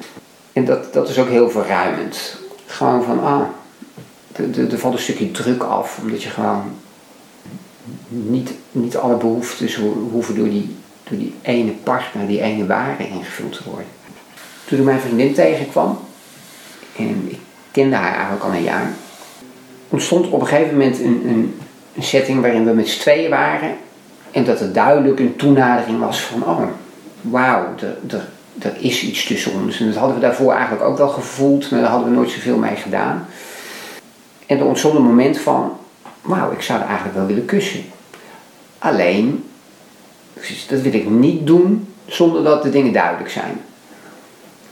en 0.53 0.65
dat, 0.65 0.93
dat 0.93 1.09
is 1.09 1.19
ook 1.19 1.29
heel 1.29 1.49
verruimend. 1.49 2.37
Gewoon 2.65 3.03
van, 3.03 3.23
ah, 3.23 3.41
er 4.71 4.79
valt 4.79 4.93
een 4.93 4.99
stukje 4.99 5.31
druk 5.31 5.63
af, 5.63 5.99
omdat 6.01 6.23
je 6.23 6.29
gewoon 6.29 6.63
niet, 8.07 8.53
niet 8.71 8.97
alle 8.97 9.15
behoeftes 9.15 9.79
hoeven 10.11 10.35
door 10.35 10.49
die, 10.49 10.75
door 11.09 11.17
die 11.17 11.33
ene 11.41 11.71
partner, 11.71 12.27
die 12.27 12.41
ene 12.41 12.65
ware 12.65 13.07
ingevuld 13.07 13.53
te 13.53 13.61
worden. 13.65 13.87
Toen 14.65 14.79
ik 14.79 14.83
mijn 14.83 14.99
vriendin 14.99 15.33
tegenkwam, 15.33 15.99
en 16.97 17.27
ik 17.29 17.39
kende 17.71 17.95
haar 17.95 18.13
eigenlijk 18.13 18.43
al 18.43 18.53
een 18.53 18.63
jaar, 18.63 18.91
ontstond 19.89 20.29
op 20.29 20.41
een 20.41 20.47
gegeven 20.47 20.71
moment 20.71 20.99
een, 20.99 21.21
een, 21.27 21.59
een 21.95 22.03
setting 22.03 22.41
waarin 22.41 22.65
we 22.65 22.73
met 22.73 22.89
z'n 22.89 22.99
tweeën 22.99 23.29
waren. 23.29 23.75
En 24.31 24.43
dat 24.43 24.59
er 24.59 24.73
duidelijk 24.73 25.19
een 25.19 25.35
toenadering 25.35 25.99
was 25.99 26.21
van, 26.21 26.43
oh, 26.43 26.61
wauw, 27.21 27.65
er, 28.59 28.77
is 28.79 29.03
iets 29.03 29.25
tussen 29.25 29.51
ons. 29.53 29.79
En 29.79 29.85
dat 29.85 29.95
hadden 29.95 30.15
we 30.15 30.21
daarvoor 30.21 30.53
eigenlijk 30.53 30.83
ook 30.83 30.97
wel 30.97 31.09
gevoeld, 31.09 31.71
maar 31.71 31.79
daar 31.79 31.89
hadden 31.89 32.09
we 32.09 32.15
nooit 32.15 32.29
zoveel 32.29 32.57
mee 32.57 32.75
gedaan. 32.75 33.27
En 34.45 34.59
er 34.59 34.65
ontstond 34.65 34.95
een 34.95 35.03
moment 35.03 35.39
van, 35.39 35.77
wauw, 36.21 36.51
ik 36.51 36.61
zou 36.61 36.79
er 36.79 36.85
eigenlijk 36.85 37.17
wel 37.17 37.25
willen 37.25 37.45
kussen. 37.45 37.83
Alleen, 38.79 39.43
dat 40.69 40.81
wil 40.81 40.93
ik 40.93 41.09
niet 41.09 41.47
doen 41.47 41.87
zonder 42.05 42.43
dat 42.43 42.63
de 42.63 42.69
dingen 42.69 42.93
duidelijk 42.93 43.29
zijn. 43.29 43.61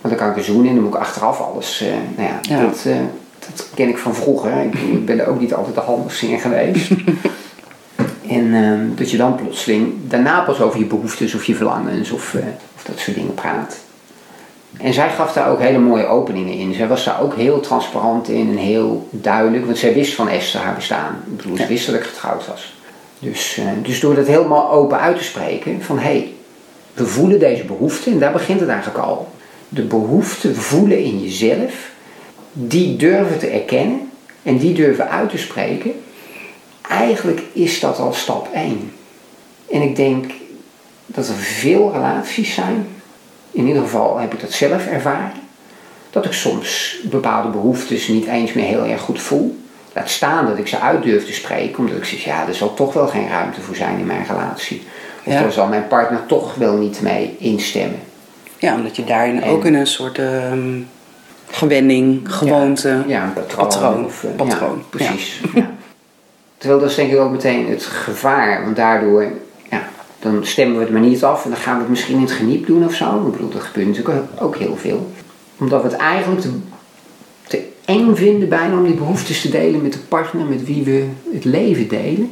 Want 0.02 0.14
dan 0.14 0.16
kan 0.16 0.30
ik 0.30 0.38
er 0.38 0.44
zoenen 0.44 0.68
en 0.68 0.74
dan 0.74 0.84
moet 0.84 0.94
ik 0.94 1.00
achteraf 1.00 1.40
alles. 1.40 1.82
Uh, 1.82 1.90
nou 2.18 2.30
ja, 2.30 2.40
Ja. 2.42 2.66
Dat, 2.66 2.84
eh, 2.86 2.96
dat 3.40 3.70
ken 3.74 3.90
ik 3.90 3.98
van 3.98 4.16
vroeger. 4.16 4.52
Ik, 4.64 4.74
ik 4.74 5.06
ben 5.06 5.20
er 5.20 5.28
ook 5.28 5.40
niet 5.40 5.54
altijd 5.54 5.76
de 5.76 5.82
handigste 5.82 6.28
in 6.28 6.40
geweest. 6.40 6.92
en 8.28 8.54
ehm, 8.54 8.96
dat 8.96 9.12
je 9.12 9.18
dan 9.18 9.36
plotseling 9.36 9.94
daarna 10.08 10.42
pas 10.42 10.62
over 10.62 10.80
je 10.80 10.86
behoeftes 10.86 11.36
of 11.36 11.44
je 11.44 11.56
verlangens 11.56 12.12
of, 12.12 12.34
eh, 12.34 12.42
of 12.76 12.84
dat 12.84 13.00
soort 13.00 13.18
dingen 13.18 13.34
praat. 13.34 13.78
En 14.78 14.94
zij 14.94 15.10
gaf 15.10 15.34
daar 15.34 15.50
ook 15.50 15.60
hele 15.60 15.80
mooie 15.80 16.06
openingen 16.06 16.54
in. 16.54 16.74
Zij 16.74 16.88
was 16.88 17.04
daar 17.04 17.22
ook 17.22 17.36
heel 17.36 17.60
transparant 17.60 18.30
in 18.30 18.50
en 18.50 18.58
heel 18.58 19.08
duidelijk. 19.10 19.66
Want 19.66 19.78
zij 19.78 19.94
wist 19.94 20.14
van 20.14 20.30
Esther 20.30 20.62
haar 20.62 20.76
bestaan. 20.76 21.24
Ik 21.26 21.38
bedoel, 21.38 21.58
ze 21.58 21.68
wist 21.68 21.86
dat 21.86 21.96
ik 21.96 22.04
getrouwd 22.04 22.48
was. 22.48 22.74
Dus, 23.20 23.58
eh, 23.58 23.66
dus 23.84 24.00
door 24.00 24.16
dat 24.16 24.28
helemaal 24.28 24.72
open 24.72 25.00
uit 25.00 25.18
te 25.18 25.24
spreken 25.24 25.82
van 25.82 25.98
hé, 26.00 26.04
hey, 26.04 26.34
we 26.94 27.06
voelen 27.06 27.40
deze 27.40 27.64
behoefte 27.64 28.10
en 28.10 28.20
daar 28.20 28.32
begint 28.32 28.60
het 28.60 28.70
eigenlijk 28.70 29.06
al. 29.06 29.30
De 29.74 29.84
behoefte 29.84 30.56
voelen 30.56 31.04
in 31.04 31.22
jezelf, 31.22 31.90
die 32.54 32.96
durven 32.96 33.40
te 33.40 33.48
erkennen 33.48 34.12
en 34.44 34.58
die 34.58 34.74
durven 34.74 35.10
uit 35.10 35.30
te 35.30 35.38
spreken. 35.38 35.92
Eigenlijk 36.90 37.42
is 37.54 37.80
dat 37.80 38.00
al 38.00 38.14
stap 38.14 38.48
1. 38.54 38.92
En 39.72 39.82
ik 39.82 39.96
denk 39.96 40.32
dat 41.06 41.28
er 41.28 41.34
veel 41.34 41.92
relaties 41.92 42.54
zijn, 42.54 42.88
in 43.52 43.68
ieder 43.68 43.82
geval 43.82 44.18
heb 44.18 44.34
ik 44.34 44.42
dat 44.42 44.52
zelf 44.52 44.88
ervaren, 44.88 45.32
dat 46.10 46.26
ik 46.26 46.34
soms 46.34 46.98
bepaalde 47.04 47.50
behoeftes 47.50 48.08
niet 48.08 48.26
eens 48.26 48.54
meer 48.54 48.66
heel 48.66 48.86
erg 48.86 49.02
goed 49.02 49.22
voel. 49.22 49.60
Laat 49.94 50.10
staan 50.10 50.46
dat 50.46 50.58
ik 50.58 50.68
ze 50.68 50.80
uit 50.80 51.04
durf 51.04 51.26
te 51.26 51.34
spreken, 51.34 51.80
omdat 51.80 51.98
ik 51.98 52.06
zeg, 52.06 52.24
ja, 52.24 52.48
er 52.48 52.56
zal 52.56 52.74
toch 52.74 52.94
wel 52.94 53.08
geen 53.08 53.30
ruimte 53.30 53.62
voor 53.62 53.76
zijn 53.76 54.00
in 54.00 54.06
mijn 54.06 54.26
relatie. 54.28 54.82
Of 55.26 55.34
Ja. 55.34 55.42
daar 55.42 55.52
zal 55.52 55.68
mijn 55.68 55.88
partner 55.88 56.26
toch 56.26 56.56
wel 56.56 56.74
niet 56.78 57.02
mee 57.02 57.36
instemmen. 57.40 58.00
Ja, 58.62 58.76
omdat 58.76 58.96
je 58.96 59.04
daarin 59.04 59.42
En- 59.42 59.50
ook 59.50 59.66
in 59.66 59.74
een 59.74 59.88
soort 59.88 60.18
ehm, 60.20 60.80
gewenning, 61.50 62.22
gewoonte. 62.36 63.04
Ja, 63.08 63.24
een 63.24 63.34
patroon. 63.34 63.68
Patroon, 63.68 64.06
Of, 64.06 64.24
eh, 64.24 64.36
patroon, 64.36 64.84
precies. 64.90 65.42
Ja. 65.54 65.72
Terwijl 66.58 66.80
dat 66.82 66.90
is 66.90 66.96
denk 66.96 67.12
ik 67.12 67.20
ook 67.20 67.32
meteen 67.32 67.70
het 67.70 67.84
gevaar. 67.84 68.64
Want 68.64 68.76
daardoor, 68.76 69.26
ja, 69.72 69.88
dan 70.20 70.46
stemmen 70.46 70.78
we 70.78 70.84
het 70.84 70.92
maar 70.92 71.02
niet 71.02 71.24
af. 71.24 71.44
En 71.44 71.50
dan 71.50 71.60
gaan 71.60 71.74
we 71.76 71.80
het 71.80 71.90
misschien 71.90 72.16
in 72.16 72.22
het 72.22 72.32
geniep 72.32 72.66
doen 72.66 72.86
of 72.86 72.94
zo. 72.94 73.26
Ik 73.26 73.32
bedoel, 73.32 73.50
dat 73.50 73.62
gebeurt 73.62 73.88
natuurlijk 73.88 74.18
ook- 74.18 74.42
ook 74.44 74.56
heel 74.58 74.78
veel. 74.78 75.12
Omdat 75.60 75.82
we 75.82 75.88
het 75.88 75.98
eigenlijk 75.98 76.42
te, 76.42 76.50
te 77.48 77.64
eng 77.86 78.16
vinden 78.16 78.50
bijna 78.50 78.74
om 78.78 78.84
die 78.86 78.94
behoeftes 78.94 79.42
te 79.42 79.50
delen 79.50 79.82
met 79.82 79.94
de 79.94 80.00
partner 80.00 80.46
met 80.46 80.66
wie 80.66 80.84
we 80.84 81.06
het 81.34 81.44
leven 81.46 81.88
delen. 81.88 82.32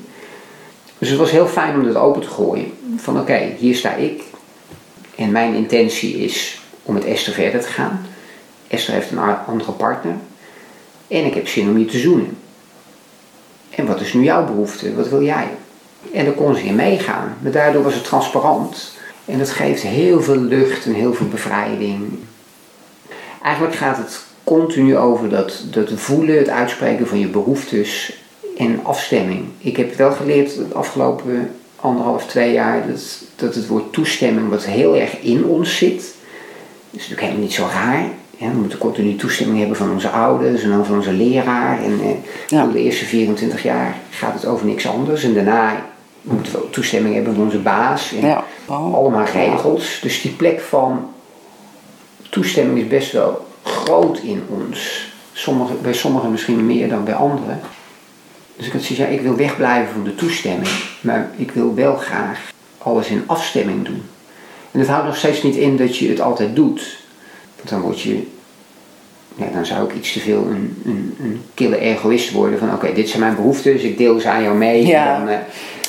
Dus 0.97 1.09
het 1.09 1.17
was 1.19 1.31
heel 1.31 1.47
fijn 1.47 1.75
om 1.75 1.83
dat 1.83 1.95
open 1.95 2.21
te 2.21 2.27
gooien. 2.27 2.71
Van 2.97 3.19
oké, 3.19 3.39
hier 3.57 3.75
sta 3.75 3.93
ik. 3.93 4.23
En 5.19 5.31
mijn 5.31 5.53
intentie 5.53 6.17
is 6.17 6.61
om 6.83 6.93
met 6.93 7.05
Esther 7.05 7.33
verder 7.33 7.61
te 7.61 7.67
gaan. 7.67 8.05
Esther 8.67 8.93
heeft 8.93 9.11
een 9.11 9.19
andere 9.47 9.71
partner. 9.71 10.15
En 11.07 11.25
ik 11.25 11.33
heb 11.33 11.47
zin 11.47 11.69
om 11.69 11.77
je 11.77 11.85
te 11.85 11.97
zoenen. 11.97 12.37
En 13.69 13.85
wat 13.85 14.01
is 14.01 14.13
nu 14.13 14.23
jouw 14.23 14.45
behoefte? 14.45 14.95
Wat 14.95 15.09
wil 15.09 15.23
jij? 15.23 15.47
En 16.13 16.25
daar 16.25 16.33
kon 16.33 16.55
ze 16.55 16.63
in 16.63 16.75
meegaan. 16.75 17.37
Maar 17.41 17.51
daardoor 17.51 17.83
was 17.83 17.93
het 17.93 18.03
transparant. 18.03 18.91
En 19.25 19.37
dat 19.37 19.49
geeft 19.49 19.81
heel 19.81 20.21
veel 20.21 20.39
lucht 20.39 20.85
en 20.85 20.93
heel 20.93 21.13
veel 21.13 21.27
bevrijding. 21.27 22.19
Eigenlijk 23.43 23.75
gaat 23.75 23.97
het 23.97 24.23
continu 24.43 24.97
over 24.97 25.29
dat, 25.29 25.63
dat 25.71 25.89
voelen, 25.95 26.37
het 26.37 26.49
uitspreken 26.49 27.07
van 27.07 27.19
je 27.19 27.27
behoeftes 27.27 28.13
en 28.57 28.79
afstemming. 28.83 29.45
Ik 29.57 29.77
heb 29.77 29.95
wel 29.95 30.11
geleerd 30.11 30.55
de 30.55 30.73
afgelopen 30.73 31.58
anderhalf, 31.81 32.25
twee 32.25 32.53
jaar 32.53 32.87
dat, 32.87 33.21
dat 33.35 33.55
het 33.55 33.67
woord 33.67 33.93
toestemming 33.93 34.49
wat 34.49 34.65
heel 34.65 34.95
erg 34.95 35.19
in 35.19 35.45
ons 35.45 35.77
zit. 35.77 35.97
Dat 35.97 36.05
is 36.91 37.09
natuurlijk 37.09 37.21
helemaal 37.21 37.41
niet 37.43 37.53
zo 37.53 37.67
raar. 37.73 38.03
Ja, 38.37 38.51
we 38.51 38.57
moeten 38.57 38.77
continu 38.79 39.15
toestemming 39.15 39.59
hebben 39.59 39.77
van 39.77 39.91
onze 39.91 40.09
ouders 40.09 40.63
en 40.63 40.69
dan 40.69 40.85
van 40.85 40.95
onze 40.95 41.11
leraar. 41.11 41.83
En 41.83 41.99
eh, 42.03 42.09
Ja. 42.47 42.65
de 42.65 42.79
eerste 42.79 43.05
24 43.05 43.63
jaar 43.63 43.95
gaat 44.09 44.33
het 44.33 44.45
over 44.45 44.65
niks 44.65 44.87
anders. 44.87 45.23
En 45.23 45.33
daarna 45.33 45.85
moeten 46.21 46.51
we 46.51 46.63
ook 46.63 46.71
toestemming 46.71 47.15
hebben 47.15 47.35
van 47.35 47.43
onze 47.43 47.57
baas. 47.59 48.13
En 48.13 48.27
Ja. 48.27 48.43
Oh. 48.65 48.93
allemaal 48.93 49.25
regels. 49.25 49.99
Dus 50.01 50.21
die 50.21 50.31
plek 50.31 50.59
van 50.59 51.07
toestemming 52.29 52.79
is 52.79 52.87
best 52.87 53.11
wel 53.11 53.45
groot 53.63 54.17
in 54.17 54.43
ons. 54.49 55.07
Sommige, 55.33 55.73
bij 55.81 55.93
sommigen 55.93 56.31
misschien 56.31 56.65
meer 56.65 56.89
dan 56.89 57.03
bij 57.03 57.13
anderen. 57.13 57.59
Dus 58.59 58.67
ik 58.67 58.73
had 58.73 58.81
zoiets, 58.83 59.05
ja, 59.05 59.11
ik 59.11 59.21
wil 59.21 59.35
wegblijven 59.35 59.93
van 59.93 60.03
de 60.03 60.15
toestemming. 60.15 60.69
Maar 61.01 61.29
ik 61.35 61.51
wil 61.51 61.75
wel 61.75 61.95
graag 61.95 62.51
alles 62.77 63.07
in 63.07 63.23
afstemming 63.25 63.85
doen. 63.85 64.01
En 64.71 64.79
dat 64.79 64.87
houdt 64.87 65.05
nog 65.05 65.15
steeds 65.17 65.43
niet 65.43 65.55
in 65.55 65.77
dat 65.77 65.97
je 65.97 66.09
het 66.09 66.21
altijd 66.21 66.55
doet. 66.55 66.97
Want 67.55 67.69
dan 67.69 67.81
word 67.81 68.01
je... 68.01 68.23
Ja, 69.35 69.45
dan 69.53 69.65
zou 69.65 69.89
ik 69.89 69.95
iets 69.95 70.13
te 70.13 70.19
veel 70.19 70.45
een, 70.49 70.81
een, 70.85 71.15
een 71.19 71.41
kille 71.53 71.77
egoïst 71.77 72.31
worden. 72.31 72.59
Van 72.59 72.73
oké, 72.73 72.93
dit 72.93 73.09
zijn 73.09 73.21
mijn 73.21 73.35
behoeftes, 73.35 73.81
ik 73.81 73.97
deel 73.97 74.19
ze 74.19 74.29
aan 74.29 74.43
jou 74.43 74.57
mee. 74.57 74.85
Ja. 74.85 75.13
En 75.13 75.19
dan, 75.19 75.29
eh, 75.29 75.39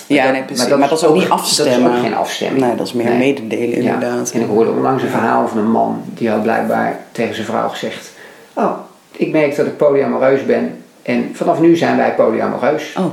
Ja, 0.07 0.23
dat- 0.25 0.33
nee, 0.33 0.43
precies. 0.43 0.69
Maar 0.69 0.89
dat 0.89 0.99
is 0.99 1.05
ook 1.05 1.15
niet 1.15 1.29
afstemmen. 1.29 1.83
Dat 1.83 1.91
is 1.93 1.97
ook 1.99 2.03
geen 2.05 2.15
afstemming. 2.15 2.65
Nee, 2.67 2.75
dat 2.77 2.87
is 2.87 2.93
meer 2.93 3.09
Nee. 3.09 3.19
mededelen 3.19 3.83
Ja, 3.83 3.93
inderdaad. 3.95 4.31
En 4.31 4.41
ik 4.41 4.47
hoorde 4.47 4.71
onlangs 4.71 5.03
een 5.03 5.09
verhaal 5.09 5.49
van 5.49 5.59
een 5.59 5.71
man 5.71 6.03
die 6.15 6.31
had 6.31 6.43
blijkbaar 6.43 7.01
tegen 7.13 7.35
zijn 7.35 7.47
vrouw 7.47 7.69
gezegd: 7.69 8.11
Oh, 8.55 8.73
ik 9.13 9.33
merk 9.33 9.57
dat 9.57 9.67
ik 9.67 9.77
polyamoreus 9.77 10.47
ben 10.47 10.83
en 11.11 11.31
vanaf 11.33 11.61
nu 11.61 11.77
zijn 11.77 11.97
wij 11.97 12.15
polyamoreus. 12.15 12.95
Oh, 12.97 13.13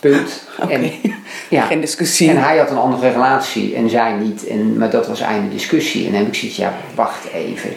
Punt. 0.00 0.42
oké. 0.62 0.72
En, 0.72 0.90
ja. 1.56 1.62
Geen 1.66 1.80
discussie. 1.80 2.30
En 2.30 2.42
hij 2.42 2.58
had 2.58 2.70
een 2.70 2.76
andere 2.76 3.10
relatie 3.10 3.74
en 3.74 3.90
zij 3.90 4.12
niet. 4.12 4.46
En, 4.46 4.78
maar 4.78 4.90
dat 4.90 5.06
was 5.06 5.20
einde 5.20 5.48
discussie. 5.48 6.06
En 6.06 6.12
dan 6.12 6.20
heb 6.20 6.28
ik 6.28 6.34
zoiets, 6.34 6.56
ja, 6.56 6.74
wacht 6.94 7.28
even. 7.32 7.70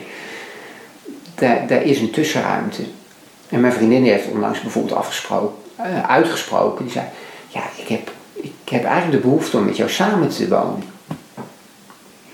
Daar, 1.36 1.68
daar 1.68 1.84
is 1.84 2.00
een 2.00 2.12
tussenruimte. 2.12 2.84
En 3.50 3.60
mijn 3.60 3.74
vriendin 3.74 4.04
heeft 4.04 4.27
onlangs 4.27 4.62
bijvoorbeeld 4.62 4.98
afgesproken, 4.98 5.56
eh, 5.75 6.10
uitgesproken. 6.10 6.86
Die 6.86 6.94
zei, 6.94 7.06
ja, 7.48 7.62
ik 7.75 7.88
heb, 7.88 8.12
ik 8.34 8.70
heb 8.70 8.84
eigenlijk 8.84 9.22
de 9.22 9.27
behoefte 9.27 9.58
om 9.58 9.65
met 9.65 9.77
jou 9.77 9.89
samen 9.89 10.30
te 10.30 10.48
wonen. 10.48 10.84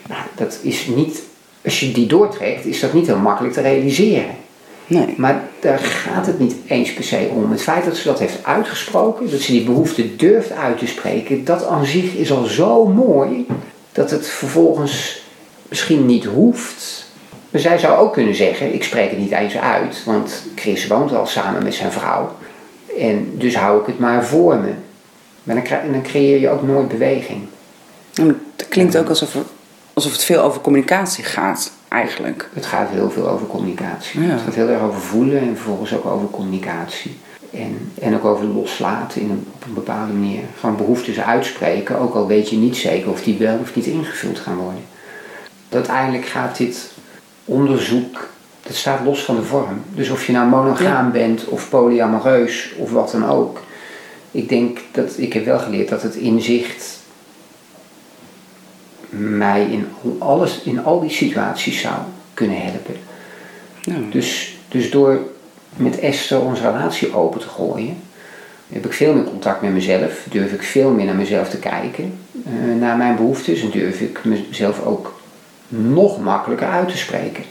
Nou, 0.07 0.21
dat 0.35 0.59
is 0.61 0.85
niet, 0.85 1.21
als 1.63 1.79
je 1.79 1.91
die 1.91 2.07
doortrekt, 2.07 2.65
is 2.65 2.79
dat 2.79 2.93
niet 2.93 3.07
heel 3.07 3.17
makkelijk 3.17 3.53
te 3.53 3.61
realiseren. 3.61 4.35
Nee. 4.87 5.13
Maar 5.17 5.43
daar 5.61 5.79
gaat 5.79 6.25
het 6.25 6.39
niet 6.39 6.55
eens 6.67 6.93
per 6.93 7.03
se 7.03 7.29
om. 7.35 7.51
Het 7.51 7.61
feit 7.61 7.85
dat 7.85 7.95
ze 7.97 8.07
dat 8.07 8.19
heeft 8.19 8.43
uitgesproken, 8.43 9.31
dat 9.31 9.39
ze 9.39 9.51
die 9.51 9.63
behoefte 9.63 10.15
durft 10.15 10.51
uit 10.51 10.77
te 10.77 10.87
spreken, 10.87 11.45
dat 11.45 11.65
aan 11.65 11.85
zich 11.85 12.13
is 12.13 12.31
al 12.31 12.43
zo 12.43 12.85
mooi 12.85 13.45
dat 13.91 14.11
het 14.11 14.27
vervolgens 14.27 15.21
misschien 15.69 16.05
niet 16.05 16.25
hoeft. 16.25 17.09
Maar 17.49 17.61
zij 17.61 17.77
zou 17.77 17.99
ook 17.99 18.13
kunnen 18.13 18.35
zeggen: 18.35 18.73
Ik 18.73 18.83
spreek 18.83 19.09
het 19.09 19.19
niet 19.19 19.31
eens 19.31 19.57
uit, 19.57 20.03
want 20.05 20.43
Chris 20.55 20.87
woont 20.87 21.13
al 21.13 21.25
samen 21.25 21.63
met 21.63 21.73
zijn 21.73 21.91
vrouw. 21.91 22.35
En 22.97 23.31
dus 23.37 23.55
hou 23.55 23.81
ik 23.81 23.85
het 23.85 23.99
maar 23.99 24.25
voor 24.25 24.57
me. 24.57 24.71
Maar 25.43 25.55
dan, 25.55 25.91
dan 25.91 26.01
creëer 26.01 26.39
je 26.39 26.49
ook 26.49 26.63
nooit 26.63 26.87
beweging. 26.87 27.41
Het 28.55 28.67
klinkt 28.69 28.97
ook 28.97 29.09
alsof, 29.09 29.37
alsof 29.93 30.11
het 30.11 30.23
veel 30.23 30.41
over 30.41 30.61
communicatie 30.61 31.23
gaat, 31.23 31.71
eigenlijk. 31.91 32.49
Het 32.53 32.65
gaat 32.65 32.89
heel 32.89 33.09
veel 33.09 33.29
over 33.29 33.47
communicatie. 33.47 34.21
Ja. 34.21 34.27
Het 34.27 34.41
gaat 34.41 34.55
heel 34.55 34.69
erg 34.69 34.81
over 34.81 34.99
voelen 34.99 35.39
en 35.39 35.55
vervolgens 35.55 35.93
ook 35.93 36.05
over 36.05 36.29
communicatie. 36.29 37.17
En, 37.51 37.91
en 38.01 38.15
ook 38.15 38.25
over 38.25 38.45
loslaten 38.45 39.21
in 39.21 39.29
een, 39.29 39.45
op 39.53 39.65
een 39.65 39.73
bepaalde 39.73 40.13
manier. 40.13 40.41
Gewoon 40.59 40.77
behoeftes 40.77 41.19
uitspreken, 41.19 41.99
ook 41.99 42.15
al 42.15 42.27
weet 42.27 42.49
je 42.49 42.57
niet 42.57 42.77
zeker 42.77 43.09
of 43.09 43.23
die 43.23 43.37
wel 43.37 43.57
of 43.57 43.75
niet 43.75 43.85
ingevuld 43.85 44.39
gaan 44.39 44.55
worden. 44.55 44.83
Uiteindelijk 45.69 46.25
gaat 46.25 46.57
dit 46.57 46.91
onderzoek, 47.45 48.29
dat 48.61 48.75
staat 48.75 49.05
los 49.05 49.23
van 49.23 49.35
de 49.35 49.43
vorm. 49.43 49.81
Dus 49.95 50.09
of 50.09 50.25
je 50.25 50.31
nou 50.31 50.49
monogaam 50.49 51.11
bent 51.11 51.45
of 51.45 51.69
polyamoreus 51.69 52.73
of 52.77 52.91
wat 52.91 53.11
dan 53.11 53.25
ook. 53.25 53.61
Ik 54.31 54.49
denk 54.49 54.79
dat, 54.91 55.13
ik 55.17 55.33
heb 55.33 55.45
wel 55.45 55.59
geleerd 55.59 55.89
dat 55.89 56.01
het 56.01 56.15
inzicht 56.15 57.00
mij 59.11 59.65
in 59.65 59.87
al- 60.03 60.27
alles, 60.27 60.61
in 60.61 60.83
al 60.83 60.99
die 60.99 61.09
situaties 61.09 61.81
zou 61.81 61.95
kunnen 62.33 62.61
helpen. 62.61 62.95
Ja. 63.81 63.93
Dus, 64.11 64.57
dus 64.67 64.91
door 64.91 65.19
met 65.75 65.99
Esther 65.99 66.41
onze 66.41 66.61
relatie 66.61 67.15
open 67.15 67.39
te 67.39 67.47
gooien, 67.47 67.97
heb 68.69 68.85
ik 68.85 68.93
veel 68.93 69.13
meer 69.13 69.23
contact 69.23 69.61
met 69.61 69.71
mezelf, 69.71 70.25
durf 70.29 70.51
ik 70.51 70.63
veel 70.63 70.89
meer 70.89 71.05
naar 71.05 71.15
mezelf 71.15 71.49
te 71.49 71.59
kijken, 71.59 72.19
eh, 72.45 72.79
naar 72.79 72.97
mijn 72.97 73.15
behoeftes 73.15 73.61
en 73.61 73.69
durf 73.69 74.01
ik 74.01 74.19
mezelf 74.23 74.85
ook 74.85 75.19
nog 75.67 76.19
makkelijker 76.19 76.67
uit 76.67 76.89
te 76.89 76.97
spreken. 76.97 77.43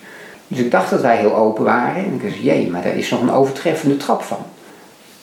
Dus 0.48 0.58
ik 0.58 0.70
dacht 0.70 0.90
dat 0.90 1.00
wij 1.00 1.16
heel 1.16 1.36
open 1.36 1.64
waren 1.64 2.04
en 2.04 2.14
ik 2.14 2.22
dacht, 2.22 2.42
jee, 2.42 2.70
maar 2.70 2.82
daar 2.82 2.96
is 2.96 3.10
nog 3.10 3.20
een 3.20 3.30
overtreffende 3.30 3.96
trap 3.96 4.22
van. 4.22 4.38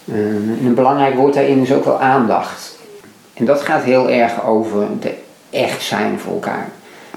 Eh, 0.06 0.15
en 0.15 0.60
een 0.65 0.76
belangrijk 0.76 1.15
woord 1.15 1.34
daarin 1.34 1.62
is 1.62 1.73
ook 1.73 1.86
wel 1.86 2.00
aandacht. 2.00 2.78
En 3.34 3.45
dat 3.45 3.62
gaat 3.62 3.84
heel 3.84 4.10
erg 4.10 4.45
over 4.45 4.88
de 5.00 5.13
echt 5.58 5.82
zijn 5.82 6.20
voor 6.20 6.34
elkaar. 6.34 6.70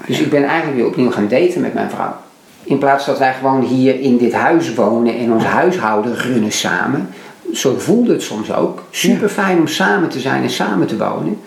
Dus 0.05 0.19
ik 0.19 0.29
ben 0.29 0.43
eigenlijk 0.43 0.77
weer 0.77 0.87
opnieuw 0.87 1.11
gaan 1.11 1.27
daten 1.27 1.61
met 1.61 1.73
mijn 1.73 1.89
vrouw. 1.89 2.15
In 2.63 2.77
plaats 2.77 3.05
dat 3.05 3.19
wij 3.19 3.33
gewoon 3.33 3.61
hier 3.61 3.99
in 3.99 4.17
dit 4.17 4.33
huis 4.33 4.73
wonen 4.73 5.17
en 5.17 5.33
ons 5.33 5.43
huishouden 5.43 6.15
runnen 6.15 6.51
samen. 6.51 7.09
Zo 7.53 7.75
voelde 7.77 8.11
het 8.11 8.21
soms 8.21 8.53
ook. 8.53 8.83
Super 8.89 9.29
fijn 9.29 9.59
om 9.59 9.67
samen 9.67 10.09
te 10.09 10.19
zijn 10.19 10.43
en 10.43 10.49
samen 10.49 10.87
te 10.87 10.97
wonen. 10.97 11.41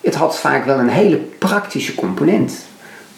Het 0.00 0.14
had 0.14 0.38
vaak 0.38 0.64
wel 0.64 0.78
een 0.78 0.88
hele 0.88 1.16
praktische 1.16 1.94
component. 1.94 2.66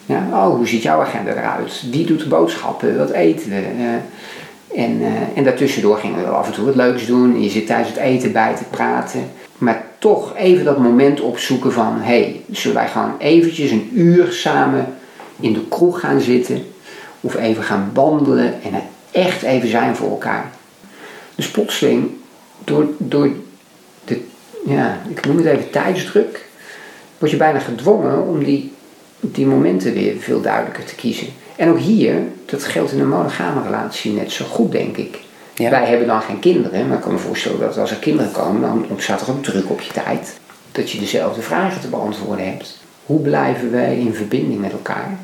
Ja, 0.07 0.27
oh, 0.33 0.57
hoe 0.57 0.67
ziet 0.67 0.83
jouw 0.83 1.01
agenda 1.01 1.31
eruit? 1.31 1.83
Wie 1.91 2.07
doet 2.07 2.21
de 2.21 2.29
boodschappen? 2.29 2.99
Wat 2.99 3.11
eten 3.11 3.51
we? 3.51 3.57
Eh, 3.57 4.85
en, 4.85 5.01
eh, 5.01 5.39
en 5.39 5.45
daartussendoor 5.45 5.97
gingen 5.97 6.19
we 6.19 6.25
wel 6.25 6.35
af 6.35 6.47
en 6.47 6.53
toe 6.53 6.65
wat 6.65 6.75
leuks 6.75 7.07
doen. 7.07 7.35
En 7.35 7.43
je 7.43 7.51
zit 7.51 7.67
tijdens 7.67 7.89
het 7.89 7.99
eten 7.99 8.33
bij 8.33 8.55
te 8.55 8.65
praten. 8.71 9.31
Maar 9.59 9.85
toch 10.07 10.37
even 10.37 10.65
dat 10.65 10.79
moment 10.79 11.21
opzoeken 11.21 11.73
van... 11.73 11.97
hé, 11.97 12.21
hey, 12.21 12.41
zullen 12.51 12.77
wij 12.77 12.89
gewoon 12.89 13.19
eventjes 13.19 13.71
een 13.71 13.91
uur 13.93 14.33
samen 14.33 14.95
in 15.41 15.53
de 15.53 15.69
kroeg 15.69 16.01
gaan 16.01 16.21
zitten... 16.21 16.65
of 17.21 17.35
even 17.35 17.63
gaan 17.63 17.91
wandelen 17.95 18.63
en 18.63 18.75
er 18.75 18.83
echt 19.11 19.43
even 19.43 19.69
zijn 19.69 19.97
voor 19.97 20.11
elkaar. 20.11 20.51
Dus 21.35 21.51
plotseling, 21.51 22.11
door, 22.65 22.87
door 22.99 23.31
de, 24.05 24.21
ja, 24.67 25.01
ik 25.09 25.27
noem 25.27 25.37
het 25.37 25.47
even 25.47 25.71
tijdsdruk... 25.71 26.45
word 27.19 27.31
je 27.31 27.37
bijna 27.37 27.59
gedwongen 27.59 28.27
om 28.27 28.45
die, 28.45 28.73
die 29.21 29.47
momenten 29.47 29.93
weer 29.93 30.17
veel 30.19 30.41
duidelijker 30.41 30.85
te 30.85 30.95
kiezen. 30.95 31.27
En 31.57 31.69
ook 31.69 31.79
hier, 31.79 32.15
dat 32.45 32.65
geldt 32.65 32.93
in 32.93 33.01
een 33.01 33.09
monogame 33.09 33.63
relatie 33.63 34.13
net 34.13 34.33
zo 34.33 34.45
goed, 34.45 34.73
denk 34.73 34.97
ik. 34.97 35.19
Ja. 35.57 35.71
Wij 35.71 35.87
hebben 35.87 36.07
dan 36.07 36.23
geen 36.23 36.39
kinderen, 36.39 36.89
maar 36.89 36.97
ik 36.97 37.03
kan 37.03 37.13
me 37.13 37.19
voorstellen 37.19 37.61
dat 37.61 37.79
als 37.79 37.91
er 37.91 37.97
kinderen 37.97 38.33
komen, 38.33 38.61
dan 38.61 38.87
ontstaat 38.89 39.21
er 39.21 39.31
ook 39.31 39.43
druk 39.43 39.71
op 39.71 39.81
je 39.81 39.93
tijd. 39.93 40.39
Dat 40.73 40.91
je 40.91 40.99
dezelfde 40.99 41.43
vragen 41.43 41.81
te 41.81 41.89
beantwoorden 41.89 42.47
hebt. 42.51 42.79
Hoe 43.07 43.21
blijven 43.21 43.71
wij 43.71 43.99
in 43.99 44.15
verbinding 44.15 44.61
met 44.61 44.73
elkaar? 44.73 45.19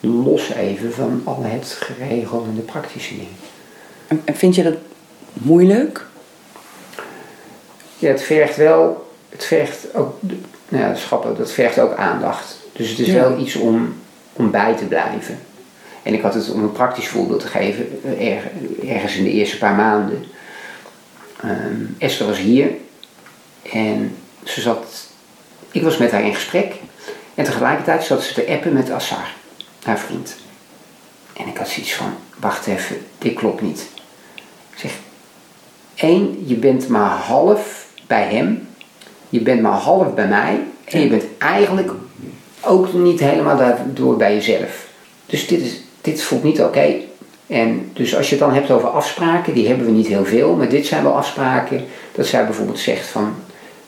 Los 0.00 0.50
even 0.52 0.92
van 0.92 1.20
al 1.24 1.42
het 1.42 1.78
geregelde 1.80 2.48
en 2.48 2.54
de 2.54 2.60
praktische 2.60 3.14
dingen. 3.14 3.36
En, 4.24 4.36
vind 4.36 4.54
je 4.54 4.62
dat 4.62 4.76
moeilijk? 5.32 6.06
Ja, 7.98 8.08
het 8.08 8.22
vergt 8.22 8.56
wel, 8.56 9.10
het 9.28 9.44
vergt 9.44 9.94
ook, 9.94 10.14
nou 10.68 10.82
ja, 10.82 10.96
dat 11.10 11.36
dat 11.36 11.52
vergt 11.52 11.78
ook 11.78 11.94
aandacht. 11.94 12.56
Dus 12.72 12.90
het 12.90 12.98
is 12.98 13.06
Ja. 13.06 13.14
wel 13.14 13.38
iets 13.38 13.56
om, 13.56 13.94
om 14.32 14.50
bij 14.50 14.74
te 14.76 14.84
blijven. 14.84 15.38
En 16.06 16.14
ik 16.14 16.22
had 16.22 16.34
het, 16.34 16.50
om 16.50 16.62
een 16.62 16.72
praktisch 16.72 17.08
voorbeeld 17.08 17.40
te 17.40 17.46
geven, 17.46 18.00
er, 18.18 18.50
ergens 18.88 19.16
in 19.16 19.24
de 19.24 19.30
eerste 19.30 19.58
paar 19.58 19.74
maanden. 19.74 20.24
Ehm, 21.42 21.84
Esther 21.98 22.26
was 22.26 22.38
hier 22.38 22.70
en 23.72 24.16
ze 24.44 24.60
zat, 24.60 25.08
ik 25.70 25.82
was 25.82 25.96
met 25.96 26.10
haar 26.10 26.24
in 26.24 26.34
gesprek. 26.34 26.74
En 27.34 27.44
tegelijkertijd 27.44 28.04
zat 28.04 28.22
ze 28.22 28.34
te 28.34 28.46
appen 28.48 28.72
met 28.72 28.90
Assar, 28.90 29.34
haar 29.82 29.98
vriend. 29.98 30.36
En 31.32 31.46
ik 31.46 31.56
had 31.56 31.68
zoiets 31.68 31.94
van, 31.94 32.14
wacht 32.38 32.66
even, 32.66 32.96
dit 33.18 33.34
klopt 33.34 33.62
niet. 33.62 33.86
Ik 34.70 34.78
zeg, 34.78 34.92
één, 35.94 36.46
je 36.46 36.54
bent 36.54 36.88
maar 36.88 37.10
half 37.10 37.86
bij 38.06 38.34
hem. 38.34 38.68
Je 39.28 39.40
bent 39.40 39.62
maar 39.62 39.78
half 39.78 40.14
bij 40.14 40.28
mij. 40.28 40.64
En 40.84 41.00
je 41.00 41.08
bent 41.08 41.24
eigenlijk 41.38 41.90
ook 42.60 42.92
niet 42.92 43.20
helemaal 43.20 43.56
daardoor 43.56 44.16
bij 44.16 44.34
jezelf. 44.34 44.86
Dus 45.26 45.46
dit, 45.46 45.60
is, 45.60 45.80
dit 46.06 46.22
voelt 46.22 46.42
niet 46.42 46.60
oké. 46.62 46.94
En 47.46 47.90
dus 47.92 48.16
als 48.16 48.28
je 48.28 48.34
het 48.36 48.44
dan 48.44 48.54
hebt 48.54 48.70
over 48.70 48.88
afspraken, 48.88 49.54
die 49.54 49.68
hebben 49.68 49.86
we 49.86 49.92
niet 49.92 50.06
heel 50.06 50.24
veel. 50.24 50.54
Maar 50.54 50.68
dit 50.68 50.86
zijn 50.86 51.02
wel 51.02 51.16
afspraken 51.16 51.84
dat 52.12 52.26
zij 52.26 52.44
bijvoorbeeld 52.44 52.78
zegt 52.78 53.06
van... 53.06 53.34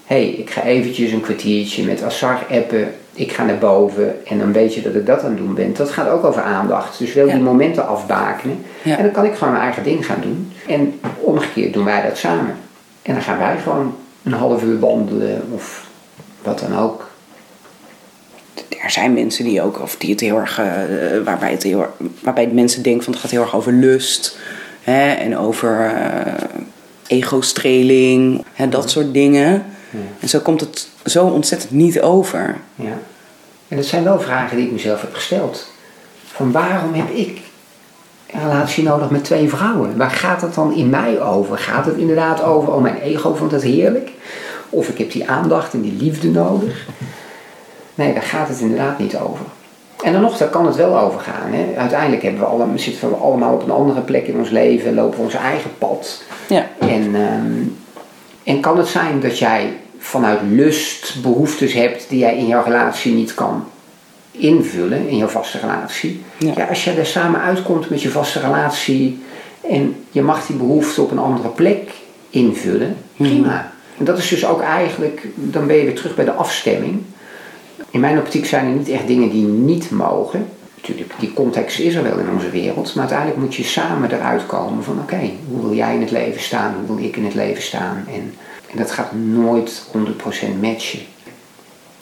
Hé, 0.06 0.16
hey, 0.16 0.28
ik 0.28 0.50
ga 0.50 0.62
eventjes 0.62 1.12
een 1.12 1.20
kwartiertje 1.20 1.84
met 1.84 2.02
Assar 2.02 2.38
appen. 2.50 2.94
Ik 3.12 3.32
ga 3.32 3.44
naar 3.44 3.58
boven 3.58 4.26
en 4.26 4.38
dan 4.38 4.52
weet 4.52 4.74
je 4.74 4.82
dat 4.82 4.94
ik 4.94 5.06
dat 5.06 5.22
aan 5.22 5.30
het 5.30 5.38
doen 5.38 5.54
ben. 5.54 5.74
Dat 5.74 5.90
gaat 5.90 6.08
ook 6.08 6.24
over 6.24 6.42
aandacht. 6.42 6.98
Dus 6.98 7.12
Ja. 7.12 7.24
die 7.24 7.36
momenten 7.36 7.88
afbakenen. 7.88 8.64
Ja. 8.82 8.96
En 8.96 9.02
dan 9.02 9.12
kan 9.12 9.24
ik 9.24 9.34
gewoon 9.34 9.52
mijn 9.52 9.64
eigen 9.64 9.82
ding 9.82 10.06
gaan 10.06 10.20
doen. 10.22 10.52
En 10.66 11.00
omgekeerd 11.20 11.72
doen 11.72 11.84
wij 11.84 12.02
dat 12.02 12.16
samen. 12.18 12.56
En 13.02 13.12
dan 13.14 13.22
gaan 13.22 13.38
wij 13.38 13.56
gewoon 13.62 13.94
een 14.22 14.32
half 14.32 14.62
uur 14.62 14.78
wandelen 14.78 15.42
of 15.54 15.86
wat 16.42 16.58
dan 16.58 16.78
ook. 16.78 17.07
Er 18.88 18.94
zijn 18.94 19.12
mensen 19.12 19.44
die 19.44 19.62
ook, 19.62 19.80
of 19.80 19.96
die 19.96 20.10
het 20.10 20.20
heel 20.20 20.36
erg, 20.36 20.58
eh, 20.58 20.66
waarbij, 21.24 21.50
het 21.50 21.62
heel, 21.62 21.86
waarbij 22.20 22.48
de 22.48 22.54
mensen 22.54 22.82
denken 22.82 23.04
van 23.04 23.12
het 23.12 23.22
gaat 23.22 23.30
heel 23.30 23.40
erg 23.40 23.54
over 23.54 23.72
lust. 23.72 24.38
Hè, 24.82 25.12
en 25.12 25.38
over 25.38 25.92
eh 25.94 26.32
ego-streling, 27.06 28.44
hè, 28.52 28.68
dat 28.68 28.90
soort 28.90 29.14
dingen. 29.14 29.64
En 30.20 30.28
zo 30.28 30.38
komt 30.38 30.60
het 30.60 30.88
zo 31.04 31.26
ontzettend 31.26 31.70
niet 31.70 32.00
over. 32.00 32.56
Ja. 32.74 32.98
En 33.68 33.76
dat 33.76 33.86
zijn 33.86 34.04
wel 34.04 34.20
vragen 34.20 34.56
die 34.56 34.66
ik 34.66 34.72
mezelf 34.72 35.00
heb 35.00 35.14
gesteld. 35.14 35.70
Van 36.26 36.52
waarom 36.52 36.94
heb 36.94 37.10
ik 37.10 37.40
een 38.30 38.40
relatie 38.40 38.84
nodig 38.84 39.10
met 39.10 39.24
twee 39.24 39.48
vrouwen? 39.48 39.96
Waar 39.96 40.10
gaat 40.10 40.40
het 40.40 40.54
dan 40.54 40.74
in 40.74 40.90
mij 40.90 41.20
over? 41.20 41.58
Gaat 41.58 41.86
het 41.86 41.96
inderdaad 41.96 42.42
over, 42.42 42.72
oh 42.72 42.82
mijn 42.82 43.00
ego 43.00 43.34
vond 43.34 43.52
het 43.52 43.62
heerlijk? 43.62 44.10
Of 44.68 44.88
ik 44.88 44.98
heb 44.98 45.12
die 45.12 45.28
aandacht 45.28 45.72
en 45.72 45.80
die 45.80 45.96
liefde 45.96 46.30
nodig? 46.30 46.86
Nee, 47.98 48.12
daar 48.12 48.22
gaat 48.22 48.48
het 48.48 48.60
inderdaad 48.60 48.98
niet 48.98 49.16
over. 49.16 49.44
En 50.02 50.12
dan 50.12 50.22
nog, 50.22 50.36
daar 50.36 50.48
kan 50.48 50.66
het 50.66 50.76
wel 50.76 50.98
over 50.98 51.20
gaan. 51.20 51.52
Hè? 51.52 51.76
Uiteindelijk 51.76 52.22
hebben 52.22 52.40
we 52.40 52.46
alle, 52.46 52.66
zitten 52.74 53.08
we 53.08 53.14
allemaal 53.14 53.54
op 53.54 53.62
een 53.62 53.70
andere 53.70 54.00
plek 54.00 54.26
in 54.26 54.38
ons 54.38 54.50
leven, 54.50 54.94
lopen 54.94 55.18
we 55.18 55.24
ons 55.24 55.34
eigen 55.34 55.70
pad. 55.78 56.22
Ja. 56.48 56.66
En, 56.78 57.14
ehm, 57.14 57.62
en 58.44 58.60
kan 58.60 58.78
het 58.78 58.88
zijn 58.88 59.20
dat 59.20 59.38
jij 59.38 59.76
vanuit 59.98 60.38
lust 60.50 61.22
behoeftes 61.22 61.72
hebt 61.72 62.08
die 62.08 62.18
jij 62.18 62.36
in 62.36 62.46
jouw 62.46 62.64
relatie 62.64 63.12
niet 63.12 63.34
kan 63.34 63.64
invullen, 64.30 65.08
in 65.08 65.16
jouw 65.16 65.28
vaste 65.28 65.58
relatie? 65.58 66.22
Ja. 66.36 66.52
Ja. 66.56 66.64
als 66.64 66.84
je 66.84 66.92
er 66.92 67.06
samen 67.06 67.40
uitkomt 67.40 67.90
met 67.90 68.02
je 68.02 68.08
vaste 68.08 68.40
relatie 68.40 69.22
en 69.70 70.04
je 70.10 70.22
mag 70.22 70.46
die 70.46 70.56
behoefte 70.56 71.02
op 71.02 71.10
een 71.10 71.18
andere 71.18 71.48
plek 71.48 71.90
invullen, 72.30 72.96
prima. 73.16 73.72
En 73.98 74.04
dat 74.04 74.18
is 74.18 74.28
dus 74.28 74.46
ook 74.46 74.60
eigenlijk, 74.60 75.26
dan 75.34 75.66
ben 75.66 75.76
je 75.76 75.84
weer 75.84 75.94
terug 75.94 76.14
bij 76.14 76.24
de 76.24 76.32
afstemming. 76.32 77.02
In 77.90 78.00
mijn 78.00 78.18
optiek 78.18 78.46
zijn 78.46 78.66
er 78.66 78.72
niet 78.72 78.88
echt 78.88 79.06
dingen 79.06 79.30
die 79.30 79.46
niet 79.46 79.90
mogen. 79.90 80.46
Natuurlijk, 80.74 81.12
die 81.18 81.32
context 81.32 81.78
is 81.78 81.94
er 81.94 82.02
wel 82.02 82.18
in 82.18 82.30
onze 82.30 82.50
wereld. 82.50 82.94
Maar 82.94 83.04
uiteindelijk 83.04 83.40
moet 83.40 83.54
je 83.54 83.64
samen 83.64 84.12
eruit 84.12 84.46
komen 84.46 84.84
van 84.84 84.98
oké, 84.98 85.30
hoe 85.48 85.60
wil 85.60 85.74
jij 85.74 85.94
in 85.94 86.00
het 86.00 86.10
leven 86.10 86.40
staan? 86.40 86.74
Hoe 86.74 86.96
wil 86.96 87.04
ik 87.04 87.16
in 87.16 87.24
het 87.24 87.34
leven 87.34 87.62
staan? 87.62 88.04
En, 88.12 88.34
en 88.70 88.76
dat 88.76 88.90
gaat 88.90 89.12
nooit 89.14 89.82
100% 89.96 90.60
matchen. 90.60 91.00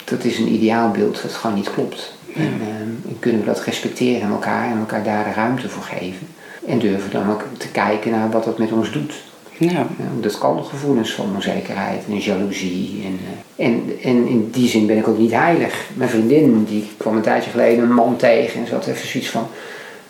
Dat 0.03 0.23
is 0.23 0.37
een 0.37 0.53
ideaalbeeld 0.53 1.21
dat 1.21 1.33
gewoon 1.33 1.55
niet 1.55 1.71
klopt. 1.71 2.15
En, 2.35 2.53
ehm, 2.61 3.09
en 3.09 3.17
kunnen 3.19 3.39
we 3.39 3.47
dat 3.47 3.63
respecteren 3.63 4.21
in 4.21 4.29
elkaar 4.29 4.71
en 4.71 4.77
elkaar 4.77 5.03
daar 5.03 5.23
de 5.23 5.31
ruimte 5.31 5.69
voor 5.69 5.83
geven. 5.83 6.27
En 6.67 6.79
durven 6.79 7.11
dan 7.11 7.29
ook 7.29 7.43
te 7.57 7.67
kijken 7.67 8.11
naar 8.11 8.31
wat 8.31 8.43
dat 8.43 8.57
met 8.57 8.71
ons 8.71 8.91
doet. 8.91 9.13
Ja. 9.57 9.87
Dat 10.19 10.37
kan 10.37 10.65
gevoelens 10.65 11.13
van 11.13 11.25
onzekerheid 11.35 12.03
en 12.07 12.17
jaloezie. 12.17 13.03
En, 13.05 13.19
eh, 13.55 13.65
en, 13.65 13.83
en 14.03 14.27
in 14.27 14.49
die 14.51 14.69
zin 14.69 14.85
ben 14.85 14.97
ik 14.97 15.07
ook 15.07 15.17
niet 15.17 15.31
heilig. 15.31 15.89
Mijn 15.93 16.09
vriendin 16.09 16.65
die 16.69 16.87
kwam 16.97 17.15
een 17.15 17.21
tijdje 17.21 17.49
geleden 17.49 17.83
een 17.83 17.93
man 17.93 18.15
tegen 18.15 18.59
en 18.59 18.67
ze 18.67 18.73
had 18.73 18.87
even 18.87 19.07
zoiets 19.07 19.29
van... 19.29 19.47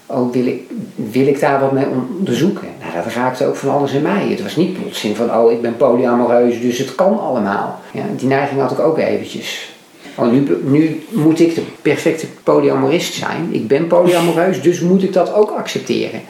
Oh, 0.09 0.31
wil 0.31 0.45
ik, 0.45 0.61
wil 0.95 1.27
ik 1.27 1.39
daar 1.39 1.59
wat 1.59 1.71
mee 1.71 1.85
onderzoeken? 1.87 2.67
Nou, 2.79 3.03
dat 3.03 3.13
raakte 3.13 3.45
ook 3.45 3.55
van 3.55 3.69
alles 3.69 3.91
in 3.91 4.01
mij. 4.01 4.27
Het 4.29 4.41
was 4.41 4.55
niet 4.55 4.81
plotseling 4.81 5.17
van, 5.17 5.35
oh, 5.35 5.51
ik 5.51 5.61
ben 5.61 5.77
polyamoreus, 5.77 6.61
dus 6.61 6.77
het 6.77 6.95
kan 6.95 7.19
allemaal. 7.19 7.81
Ja, 7.91 8.03
die 8.17 8.27
neiging 8.27 8.61
had 8.61 8.71
ik 8.71 8.79
ook 8.79 8.97
eventjes. 8.97 9.75
Oh, 10.15 10.31
nu, 10.31 10.57
nu 10.63 11.03
moet 11.09 11.39
ik 11.39 11.55
de 11.55 11.61
perfecte 11.81 12.27
polyamorist 12.43 13.13
zijn. 13.13 13.49
Ik 13.51 13.67
ben 13.67 13.87
polyamoreus, 13.87 14.61
dus 14.61 14.79
moet 14.79 15.03
ik 15.03 15.13
dat 15.13 15.33
ook 15.33 15.51
accepteren. 15.51 16.21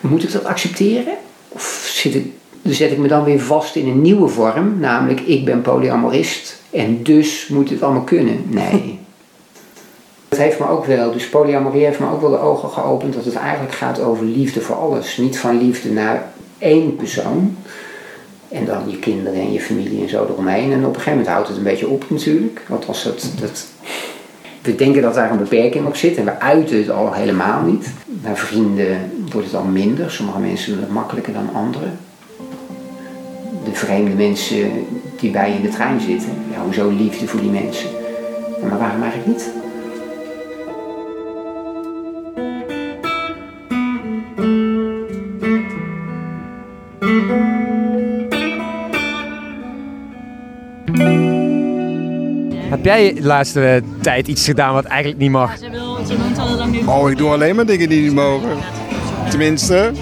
Moet 0.00 0.22
ik 0.22 0.32
dat 0.32 0.44
accepteren? 0.44 1.14
Of 1.48 1.90
zit 1.92 2.14
ik, 2.14 2.26
zet 2.74 2.90
ik 2.90 2.98
me 2.98 3.08
dan 3.08 3.24
weer 3.24 3.40
vast 3.40 3.76
in 3.76 3.88
een 3.88 4.02
nieuwe 4.02 4.28
vorm, 4.28 4.78
namelijk 4.78 5.20
ik 5.20 5.44
ben 5.44 5.62
polyamorist 5.62 6.62
en 6.70 7.02
dus 7.02 7.48
moet 7.48 7.70
het 7.70 7.82
allemaal 7.82 8.02
kunnen? 8.02 8.42
Nee. 8.46 8.98
Het 10.28 10.38
heeft 10.38 10.58
me 10.58 10.68
ook 10.68 10.84
wel, 10.84 11.12
dus 11.12 11.28
polyamorie 11.28 11.84
heeft 11.84 11.98
me 11.98 12.10
ook 12.10 12.20
wel 12.20 12.30
de 12.30 12.38
ogen 12.38 12.70
geopend 12.70 13.14
dat 13.14 13.24
het 13.24 13.34
eigenlijk 13.34 13.74
gaat 13.74 14.00
over 14.00 14.24
liefde 14.24 14.60
voor 14.60 14.76
alles. 14.76 15.16
Niet 15.16 15.38
van 15.38 15.58
liefde 15.58 15.92
naar 15.92 16.32
één 16.58 16.96
persoon 16.96 17.56
en 18.48 18.64
dan 18.64 18.82
je 18.86 18.98
kinderen 18.98 19.40
en 19.40 19.52
je 19.52 19.60
familie 19.60 20.02
en 20.02 20.08
zo 20.08 20.24
eromheen. 20.24 20.72
En 20.72 20.78
op 20.78 20.86
een 20.86 20.94
gegeven 20.94 21.10
moment 21.10 21.28
houdt 21.28 21.48
het 21.48 21.56
een 21.56 21.62
beetje 21.62 21.88
op 21.88 22.04
natuurlijk. 22.10 22.62
Want 22.66 22.86
als 22.86 23.04
het, 23.04 23.32
dat, 23.40 23.66
we 24.62 24.74
denken 24.74 25.02
dat 25.02 25.14
daar 25.14 25.30
een 25.30 25.38
beperking 25.38 25.86
op 25.86 25.96
zit 25.96 26.16
en 26.16 26.24
we 26.24 26.40
uiten 26.40 26.78
het 26.78 26.90
al 26.90 27.12
helemaal 27.12 27.62
niet. 27.62 27.92
Bij 28.06 28.36
vrienden 28.36 29.10
wordt 29.32 29.46
het 29.46 29.56
al 29.56 29.64
minder. 29.64 30.10
Sommige 30.10 30.38
mensen 30.38 30.72
doen 30.72 30.80
het 30.80 30.92
makkelijker 30.92 31.32
dan 31.32 31.50
anderen. 31.54 31.98
De 33.68 33.74
vreemde 33.74 34.14
mensen 34.14 34.70
die 35.20 35.30
bij 35.30 35.48
je 35.50 35.56
in 35.56 35.62
de 35.62 35.68
trein 35.68 36.00
zitten. 36.00 36.30
Ja, 36.50 36.62
hoezo 36.62 36.90
liefde 36.90 37.26
voor 37.26 37.40
die 37.40 37.50
mensen? 37.50 37.88
Maar 38.62 38.78
waarom 38.78 39.02
eigenlijk 39.02 39.26
niet? 39.26 39.50
Heb 52.70 52.84
jij 52.84 53.14
de 53.14 53.22
laatste 53.22 53.82
tijd 54.00 54.28
iets 54.28 54.44
gedaan 54.44 54.72
wat 54.74 54.84
eigenlijk 54.84 55.20
niet 55.20 55.30
mag? 55.30 55.58
Ze, 55.58 55.70
wil, 55.70 55.96
ze 56.06 56.18
woont 56.18 56.38
al 56.38 56.46
heel 56.46 56.56
lang 56.56 56.72
nu. 56.72 56.86
Oh, 56.86 57.10
ik 57.10 57.16
doe 57.16 57.30
alleen 57.30 57.56
maar 57.56 57.66
dingen 57.66 57.88
die 57.88 58.02
niet 58.02 58.14
mogen. 58.14 58.50
Tenminste. 59.30 59.92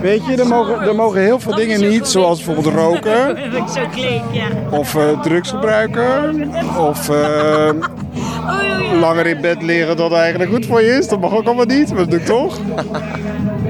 Weet 0.00 0.26
je, 0.26 0.36
er 0.36 0.46
mogen, 0.46 0.80
er 0.80 0.94
mogen 0.94 1.20
heel 1.20 1.40
veel 1.40 1.54
dingen 1.54 1.80
niet, 1.80 2.06
zoals 2.06 2.44
bijvoorbeeld 2.44 2.74
roken. 2.74 3.36
Zo 3.74 3.80
ja. 4.32 4.46
Of 4.70 4.94
eh, 4.94 5.20
drugs 5.20 5.50
gebruiken. 5.50 6.50
Of 6.78 7.08
eh, 7.08 7.70
langer 9.00 9.26
in 9.26 9.40
bed 9.40 9.62
liggen 9.62 9.96
dan 9.96 10.14
eigenlijk 10.14 10.50
goed 10.50 10.66
voor 10.66 10.82
je 10.82 10.90
is. 10.90 11.08
Dat 11.08 11.20
mag 11.20 11.34
ook 11.34 11.46
allemaal 11.46 11.64
niet, 11.64 11.88
maar 11.88 11.98
dat 11.98 12.10
doe 12.10 12.18
ik 12.18 12.26
toch. 12.26 12.58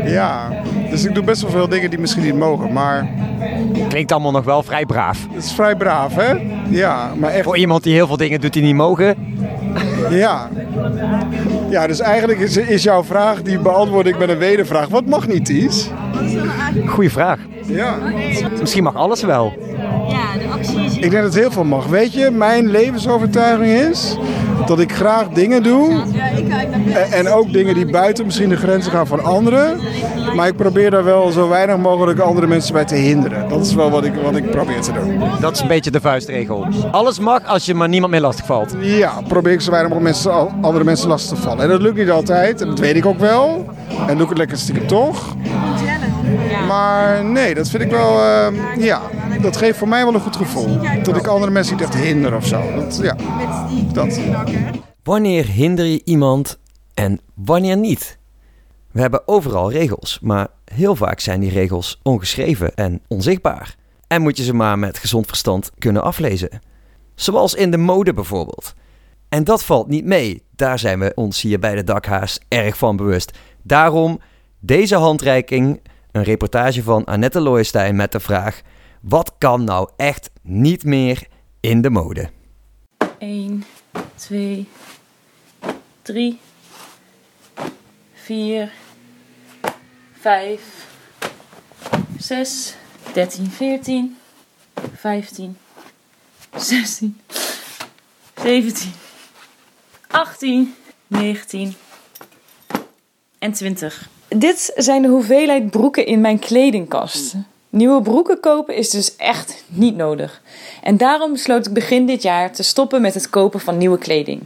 Ja, 0.05 0.49
dus 0.91 1.05
ik 1.05 1.15
doe 1.15 1.25
best 1.25 1.43
wel 1.43 1.51
veel 1.51 1.69
dingen 1.69 1.91
die 1.91 1.99
misschien 1.99 2.23
niet 2.23 2.37
mogen. 2.37 2.73
Maar 2.73 3.09
Klinkt 3.89 4.13
allemaal 4.13 4.33
nog 4.33 4.45
wel 4.45 4.63
vrij 4.63 4.87
braaf. 4.87 5.27
het 5.35 5.45
is 5.45 5.53
vrij 5.53 5.77
braaf, 5.77 6.15
hè? 6.15 6.33
Ja, 6.69 7.13
maar 7.17 7.31
echt 7.31 7.45
Voor 7.45 7.57
iemand 7.57 7.83
die 7.83 7.95
heel 7.95 8.07
veel 8.07 8.17
dingen 8.17 8.41
doet 8.41 8.53
die 8.53 8.63
niet 8.63 8.75
mogen. 8.75 9.15
Ja. 10.11 10.49
Ja, 11.71 11.87
dus 11.87 12.01
eigenlijk 12.01 12.39
is, 12.39 12.57
is 12.57 12.83
jouw 12.83 13.05
vraag, 13.05 13.43
die 13.43 13.59
beantwoord 13.59 14.07
ik 14.07 14.19
met 14.19 14.29
een 14.29 14.39
wedervraag. 14.39 14.89
Wat 14.89 15.07
mag 15.07 15.27
niet, 15.27 15.45
Ties? 15.45 15.91
Goeie 16.87 17.11
vraag. 17.11 17.39
Ja. 17.67 17.99
Misschien 18.61 18.83
mag 18.83 18.95
alles 18.97 19.23
wel. 19.23 19.53
Ja, 20.09 20.39
de 20.39 20.49
actie 20.53 20.85
is... 20.85 20.97
Ik 20.97 21.11
denk 21.11 21.23
dat 21.23 21.35
heel 21.35 21.51
veel 21.51 21.65
mag. 21.65 21.87
Weet 21.87 22.13
je, 22.13 22.31
mijn 22.31 22.71
levensovertuiging 22.71 23.91
is 23.91 24.17
dat 24.67 24.81
ik 24.81 24.93
graag 24.93 25.29
dingen 25.29 25.63
doe. 25.63 26.03
En, 27.11 27.29
ook 27.29 27.53
dingen 27.53 27.75
die 27.75 27.91
buiten 27.91 28.25
misschien 28.25 28.49
de 28.49 28.57
grenzen 28.57 28.93
gaan 28.93 29.07
van 29.07 29.25
anderen. 29.25 29.81
Maar 30.35 30.47
ik 30.47 30.57
probeer 30.57 30.91
daar 30.91 31.05
wel 31.05 31.31
zo 31.31 31.49
weinig 31.49 31.77
mogelijk 31.77 32.19
andere 32.19 32.47
mensen 32.47 32.73
bij 32.73 32.85
te 32.85 32.95
hinderen. 32.95 33.49
Dat 33.49 33.67
is 33.67 33.75
wel 33.75 33.91
wat 33.91 34.05
ik, 34.05 34.15
wat 34.23 34.37
ik 34.37 34.51
probeer 34.51 34.81
te 34.81 34.93
doen. 34.93 35.23
Dat 35.41 35.55
is 35.55 35.61
een 35.61 35.69
beetje 35.69 35.91
de 35.91 36.01
vuistregel. 36.01 36.67
Alles 36.91 37.19
mag 37.19 37.45
als 37.47 37.65
je 37.67 37.75
maar 37.75 37.89
niemand 37.89 38.13
meer 38.13 38.21
lastig 38.21 38.47
valt. 38.47 38.75
Ja, 38.81 39.13
probeer 39.29 39.53
ik 39.53 39.61
zo 39.61 39.71
weinig 39.71 39.93
mogelijk 39.93 40.15
mensen, 40.15 40.63
andere 40.63 40.85
mensen 40.85 41.09
lastig 41.09 41.39
te 41.39 41.43
vallen. 41.43 41.63
En 41.63 41.69
dat 41.69 41.81
lukt 41.81 41.97
niet 41.97 42.11
altijd, 42.11 42.61
en 42.61 42.67
dat 42.67 42.79
weet 42.79 42.97
ik 42.97 43.07
ook 43.07 43.19
wel. 43.19 43.67
En 44.07 44.15
doe 44.15 44.23
ik 44.23 44.29
het 44.29 44.39
lekker 44.39 44.59
stiekem 44.59 44.87
toch. 44.87 45.35
Maar 46.67 47.25
nee, 47.25 47.55
dat 47.55 47.69
vind 47.69 47.83
ik 47.83 47.91
wel, 47.91 48.23
eh, 48.23 48.47
ja, 48.79 49.01
dat 49.43 49.57
geeft 49.57 49.79
voor 49.79 49.89
mij 49.89 50.05
wel 50.05 50.15
een 50.15 50.21
goed 50.21 50.37
gevoel. 50.37 50.79
Dat 51.03 51.17
ik 51.17 51.27
andere 51.27 51.53
mensen 51.53 51.77
niet 51.77 51.85
echt 51.85 51.95
hinder 51.95 52.37
of 52.37 52.47
zo. 52.47 52.75
Dat, 52.75 53.01
ja, 53.03 53.17
dat. 53.93 54.21
Wanneer 55.03 55.47
hinder 55.47 55.85
je 55.85 56.01
iemand 56.05 56.59
en 56.95 57.21
wanneer 57.35 57.77
niet? 57.77 58.19
We 58.91 59.01
hebben 59.01 59.29
overal 59.29 59.71
regels, 59.73 60.19
maar 60.23 60.49
heel 60.65 60.97
vaak 60.97 61.21
zijn 61.21 61.41
die 61.41 61.51
regels 61.51 62.01
ongeschreven 62.03 62.75
en 62.75 63.01
onzichtbaar. 63.09 63.75
En 64.07 64.23
moet 64.23 64.37
je 64.37 64.43
ze 64.43 64.55
maar 64.55 64.79
met 64.79 64.99
gezond 64.99 65.27
verstand 65.27 65.71
kunnen 65.79 66.03
aflezen. 66.03 66.61
Zoals 67.15 67.55
in 67.55 67.71
de 67.71 67.77
mode 67.77 68.15
bijvoorbeeld. 68.15 68.75
En 69.29 69.45
dat 69.45 69.65
valt 69.65 69.89
niet 69.89 70.05
mee. 70.05 70.43
Daar 70.57 70.79
zijn 70.79 70.99
we 70.99 71.13
ons 71.15 71.41
hier 71.43 71.59
bij 71.59 71.75
de 71.75 71.85
Dakhaas 71.85 72.39
erg 72.49 72.77
van 72.77 72.97
bewust. 72.97 73.39
Daarom 73.63 74.21
deze 74.61 74.97
handreiking, 74.97 75.81
een 76.13 76.23
reportage 76.23 76.83
van 76.83 77.05
Annette 77.05 77.41
Looijstein 77.41 77.97
met 77.97 78.13
de 78.13 78.21
vraag: 78.21 78.61
wat 79.01 79.35
kan 79.39 79.65
nou 79.65 79.91
echt 79.97 80.31
niet 80.43 80.85
meer 80.85 81.27
in 81.61 81.81
de 81.81 81.91
mode? 81.91 82.31
1, 83.19 83.65
2, 84.15 84.69
3, 86.03 86.41
4, 88.13 88.73
5, 90.13 90.89
6, 92.19 92.77
13, 93.13 93.51
14, 93.51 94.17
15, 94.95 95.57
16, 96.57 97.21
17, 98.43 98.93
18, 100.07 100.75
19 101.07 101.75
en 103.39 103.53
20. 103.53 104.09
Dit 104.37 104.73
zijn 104.77 105.03
de 105.03 105.09
hoeveelheid 105.09 105.71
broeken 105.71 106.07
in 106.07 106.21
mijn 106.21 106.39
kledingkast. 106.39 107.35
Nieuwe 107.71 108.03
broeken 108.03 108.41
kopen 108.41 108.75
is 108.75 108.91
dus 108.91 109.17
echt 109.17 109.65
niet 109.67 109.97
nodig. 109.97 110.43
En 110.83 110.97
daarom 110.97 111.33
besloot 111.33 111.67
ik 111.67 111.73
begin 111.73 112.07
dit 112.07 112.23
jaar 112.23 112.53
te 112.53 112.63
stoppen 112.63 113.01
met 113.01 113.15
het 113.15 113.31
kopen 113.31 113.61
van 113.61 113.77
nieuwe 113.77 113.99
kleding. 113.99 114.43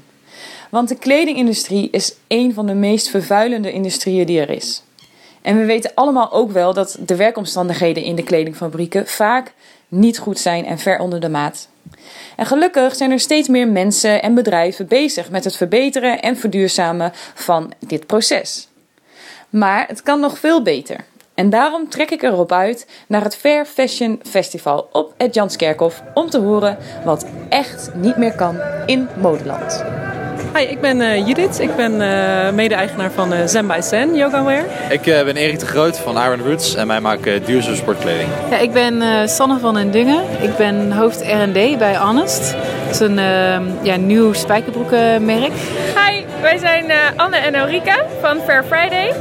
Want 0.71 0.89
de 0.89 0.95
kledingindustrie 0.95 1.89
is 1.91 2.15
een 2.29 2.55
van 2.55 2.67
de 2.67 2.75
meest 2.75 3.09
vervuilende 3.09 3.73
industrieën 3.73 4.27
die 4.27 4.41
er 4.41 4.51
is. 4.51 4.83
En 5.43 5.59
we 5.59 5.65
weten 5.65 5.95
allemaal 5.95 6.33
ook 6.33 6.51
wel 6.51 6.75
dat 6.75 6.99
de 7.07 7.17
werkomstandigheden 7.17 8.03
in 8.03 8.17
de 8.17 8.25
kledingfabrieken 8.25 9.07
vaak 9.07 9.53
niet 9.89 10.19
goed 10.19 10.39
zijn 10.39 10.67
en 10.67 10.79
ver 10.79 10.99
onder 10.99 11.21
de 11.21 11.29
maat. 11.29 11.69
En 12.37 12.47
gelukkig 12.47 12.95
zijn 12.95 13.11
er 13.11 13.21
steeds 13.21 13.49
meer 13.49 13.69
mensen 13.69 14.23
en 14.23 14.35
bedrijven 14.35 14.87
bezig 14.87 15.31
met 15.31 15.45
het 15.45 15.57
verbeteren 15.57 16.23
en 16.23 16.37
verduurzamen 16.37 17.13
van 17.35 17.73
dit 17.79 18.07
proces. 18.07 18.69
Maar 19.55 19.85
het 19.89 20.03
kan 20.03 20.21
nog 20.21 20.39
veel 20.39 20.63
beter. 20.63 20.97
En 21.35 21.51
daarom 21.51 21.89
trek 21.89 22.11
ik 22.11 22.23
erop 22.23 22.53
uit 22.53 22.87
naar 23.09 23.23
het 23.23 23.37
Fair 23.37 23.65
Fashion 23.65 24.21
Festival 24.23 24.89
op 24.93 25.15
het 25.17 25.35
Janskerkhof 25.35 26.03
om 26.15 26.31
te 26.31 26.39
horen 26.39 26.79
wat 27.05 27.27
echt 27.49 27.91
niet 27.95 28.17
meer 28.17 28.35
kan 28.35 28.61
in 28.87 29.09
modeland. 29.21 29.85
Hi, 30.55 30.63
ik 30.63 30.81
ben 30.81 31.01
uh, 31.01 31.27
Judith. 31.27 31.61
Ik 31.61 31.77
ben 31.77 31.93
uh, 31.93 32.51
mede-eigenaar 32.51 33.13
van 33.13 33.33
uh, 33.33 33.39
Zen 33.47 33.67
by 33.67 33.81
Zen 33.83 34.15
Yoga 34.15 34.45
Wear. 34.45 34.65
Ik 34.89 35.03
ben 35.03 35.37
Erik 35.37 35.59
de 35.59 35.67
Groot 35.67 35.99
van 35.99 36.19
Iron 36.19 36.41
Roots 36.41 36.75
en 36.75 36.87
wij 36.87 37.01
maken 37.01 37.45
duurzame 37.45 37.77
sportkleding. 37.77 38.29
Ja, 38.51 38.59
ik 38.59 38.73
ben 38.73 39.29
Sanne 39.29 39.59
van 39.59 39.75
den 39.75 39.91
Dungen. 39.91 40.23
Ik 40.41 40.57
ben 40.57 40.93
hoofd 40.93 41.21
R&D 41.21 41.79
bij 41.79 41.97
Honest. 41.97 42.55
Dat 42.87 42.95
is 42.95 43.01
een 43.01 43.21
ja, 43.83 43.97
nieuw 43.97 44.33
spijkerbroekenmerk. 44.33 45.53
Hi, 45.95 46.25
wij 46.41 46.59
zijn 46.59 46.85
Anne 47.17 47.37
en 47.37 47.55
Ulrika 47.55 47.97
van 48.21 48.41
Fair 48.47 48.65
Friday. 48.65 49.15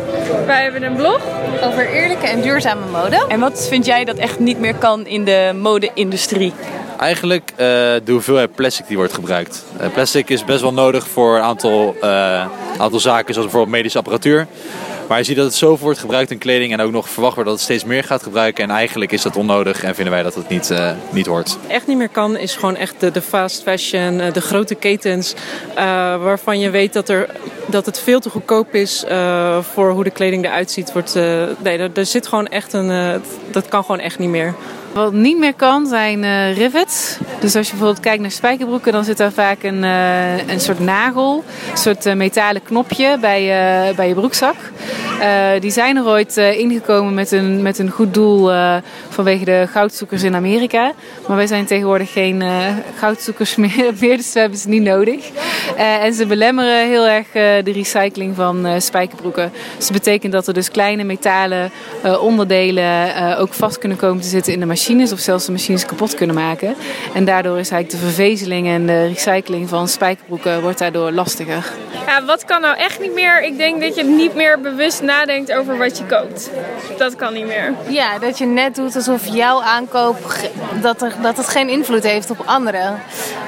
Wij 0.46 0.64
hebben 0.64 0.84
een 0.84 0.96
blog 0.96 1.22
over 1.64 1.90
eerlijke 1.94 2.28
en 2.28 2.42
duurzame 2.42 2.86
mode. 2.92 3.26
En 3.28 3.40
wat 3.40 3.68
vind 3.68 3.86
jij 3.86 4.06
dat 4.06 4.18
echt 4.18 4.40
niet 4.40 4.60
meer 4.60 4.76
kan 4.76 5.06
in 5.06 5.24
de 5.24 5.52
mode-industrie? 5.62 6.54
Eigenlijk 7.04 7.52
uh, 7.52 7.58
de 7.58 8.12
hoeveelheid 8.12 8.56
plastic 8.56 8.88
die 8.88 8.98
wordt 8.98 9.14
gebruikt. 9.14 9.66
Uh, 9.82 9.88
plastic 9.94 10.30
is 10.30 10.46
best 10.46 10.62
wel 10.62 10.74
nodig 10.74 11.08
voor 11.08 11.36
een 11.36 11.42
aantal, 11.42 11.96
uh, 12.04 12.46
aantal 12.78 13.00
zaken, 13.00 13.34
zoals 13.34 13.50
bijvoorbeeld 13.50 13.76
medische 13.76 13.98
apparatuur. 13.98 14.48
Maar 15.08 15.18
je 15.18 15.24
ziet 15.24 15.36
dat 15.36 15.46
het 15.46 15.56
zoveel 15.56 15.86
wordt 15.86 16.00
gebruikt 16.00 16.32
in 16.32 16.38
kleding 16.38 16.74
en 16.74 16.82
ook 16.82 16.92
nog 16.92 17.10
verwacht 17.10 17.36
wordt 17.36 17.50
dat 17.50 17.60
het 17.60 17.68
steeds 17.68 17.84
meer 17.84 18.04
gaat 18.04 18.24
gebruiken. 18.24 18.64
En 18.64 18.70
eigenlijk 18.70 19.12
is 19.12 19.22
dat 19.22 19.36
onnodig 19.36 19.84
en 19.84 19.96
vinden 19.96 20.14
wij 20.14 20.24
dat 20.24 20.36
het 20.36 20.50
niet, 20.50 20.70
uh, 20.70 20.92
niet 21.10 21.26
hoort. 21.26 21.58
Echt 21.68 21.88
niet 21.88 21.98
meer 21.98 22.10
kan 22.10 22.38
is 22.38 22.56
gewoon 22.56 22.76
echt 22.76 23.00
de, 23.00 23.12
de 23.12 23.22
fast 23.22 23.64
fashion, 23.64 24.18
de 24.34 24.42
grote 24.42 24.76
ketens. 24.76 25.34
Waarvan 26.20 26.60
je 26.60 26.70
weet 26.70 26.94
dat, 26.94 27.10
er, 27.10 27.30
dat 27.66 27.86
het 27.86 28.00
veel 28.00 28.20
te 28.20 28.30
goedkoop 28.30 28.74
is 28.74 29.06
voor 29.74 29.92
hoe 29.92 30.04
de 30.04 30.12
kleding 30.12 30.46
eruit 30.46 30.72
ziet. 30.72 30.94
Wordt, 30.94 31.14
nee, 31.64 31.78
er, 31.78 32.06
zit 32.06 32.28
gewoon 32.28 32.48
echt 32.48 32.74
een. 32.74 33.22
dat 33.52 33.68
kan 33.68 33.82
gewoon 33.84 34.00
echt 34.00 34.20
niet 34.20 34.30
meer. 34.30 34.56
Wat 34.94 35.14
niet 35.14 35.38
meer 35.38 35.54
kan 35.54 35.88
zijn 35.88 36.24
uh, 36.24 36.58
rivets. 36.58 37.18
Dus 37.40 37.56
als 37.56 37.66
je 37.66 37.72
bijvoorbeeld 37.72 38.04
kijkt 38.04 38.22
naar 38.22 38.32
spijkerbroeken, 38.32 38.92
dan 38.92 39.04
zit 39.04 39.18
daar 39.18 39.32
vaak 39.32 39.64
een, 39.64 39.84
uh, 39.84 40.48
een 40.48 40.60
soort 40.60 40.80
nagel, 40.80 41.44
een 41.72 41.78
soort 41.78 42.06
uh, 42.06 42.14
metalen 42.14 42.64
knopje 42.64 43.18
bij, 43.22 43.42
bij 43.96 44.08
je 44.08 44.14
broekzak. 44.14 44.56
die 45.60 45.72
zijn 45.72 45.98
er 45.98 46.06
ooit 46.06 46.38
ingekomen 46.38 47.14
met 47.14 47.32
een, 47.32 47.62
met 47.62 47.80
een 47.80 47.90
goed 47.90 48.14
doel 48.14 48.52
vanwege 49.10 49.46
de 49.46 49.68
goudzoekers 49.72 50.24
in 50.24 50.36
Amerika. 50.36 50.92
Maar 51.28 51.38
wij 51.38 51.48
zijn 51.48 51.66
tegenwoordig 51.66 52.12
geen 52.12 52.44
goudzoekers 52.98 53.56
meer, 53.64 53.94
meer, 54.00 54.18
dus 54.18 54.34
we 54.34 54.40
hebben 54.40 54.60
ze 54.60 54.70
niet 54.70 54.84
nodig. 54.84 55.30
En 55.76 56.14
ze 56.14 56.26
belemmeren 56.26 56.88
heel 56.88 57.08
erg 57.08 57.28
de 57.64 57.72
recycling 57.72 58.36
van 58.36 58.82
spijkerbroeken. 58.82 59.52
Dus 59.78 59.88
dat 59.88 59.98
betekent 59.98 60.34
dat 60.34 60.48
er 60.48 60.54
dus 60.54 60.72
kleine 60.72 61.04
metalen 61.04 61.72
onderdelen 62.22 63.38
ook 63.38 63.54
vast 63.54 63.78
kunnen 63.78 63.98
komen 63.98 64.22
te 64.22 64.28
zitten 64.28 64.54
in 64.54 64.60
de 64.60 64.66
machine 64.66 64.82
machines 64.84 65.12
of 65.12 65.20
zelfs 65.20 65.46
de 65.46 65.52
machines 65.52 65.86
kapot 65.86 66.16
kunnen 66.16 66.36
maken. 66.36 66.76
En 67.14 67.26
daardoor 67.26 67.60
is 67.60 67.70
eigenlijk 67.70 67.90
de 68.04 68.12
vervezeling 68.12 68.68
en 68.68 68.86
de 68.86 69.08
recycling 69.08 69.70
van 69.70 69.88
spijkerbroeken 69.88 70.62
wordt 70.62 70.80
daardoor 70.80 71.12
lastiger. 71.12 71.72
Ja, 72.06 72.26
wat 72.26 72.46
kan 72.46 72.62
nou 72.62 72.78
echt 72.78 73.00
niet 73.00 73.14
meer? 73.14 73.44
Ik 73.44 73.58
denk 73.58 73.82
dat 73.82 73.96
je 73.96 74.04
niet 74.04 74.36
meer 74.36 74.62
bewust 74.62 75.02
nadenkt 75.02 75.54
over 75.54 75.78
wat 75.78 75.98
je 75.98 76.06
koopt. 76.06 76.50
Dat 76.98 77.16
kan 77.16 77.34
niet 77.34 77.46
meer. 77.46 77.74
Ja, 77.88 78.20
dat 78.20 78.38
je 78.38 78.46
net 78.46 78.76
doet 78.76 78.96
alsof 78.96 79.28
jouw 79.28 79.62
aankoop 79.62 80.18
dat, 80.82 81.02
er, 81.02 81.14
dat 81.22 81.38
het 81.38 81.48
geen 81.48 81.70
invloed 81.70 82.04
heeft 82.04 82.30
op 82.30 82.42
anderen. 82.46 83.00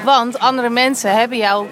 Want 0.04 0.38
andere 0.38 0.70
mensen 0.70 1.10
hebben 1.10 1.38
jouw 1.38 1.66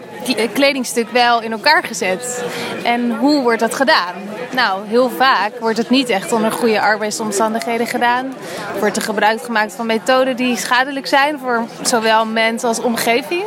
kledingstuk 0.53 1.11
wel 1.11 1.43
in 1.43 1.53
elkaar 1.53 1.83
gezet. 1.83 2.45
En 2.83 3.17
hoe 3.17 3.43
wordt 3.43 3.61
dat 3.61 3.75
gedaan? 3.75 4.15
Nou, 4.55 4.87
heel 4.87 5.11
vaak 5.11 5.59
wordt 5.61 5.79
het 5.79 5.91
niet 5.91 6.09
echt 6.09 6.33
onder 6.33 6.53
goede 6.53 6.81
arbeidsomstandigheden 6.81 7.87
gedaan. 7.87 8.35
Wordt 8.79 8.97
er 8.97 9.03
gebruik 9.03 9.43
gemaakt 9.43 9.75
van 9.75 9.87
methoden 9.87 10.37
die 10.37 10.57
schadelijk 10.57 11.07
zijn 11.07 11.39
voor 11.39 11.65
zowel 11.83 12.27
mens 12.27 12.65
als 12.65 12.81
omgeving. 12.81 13.45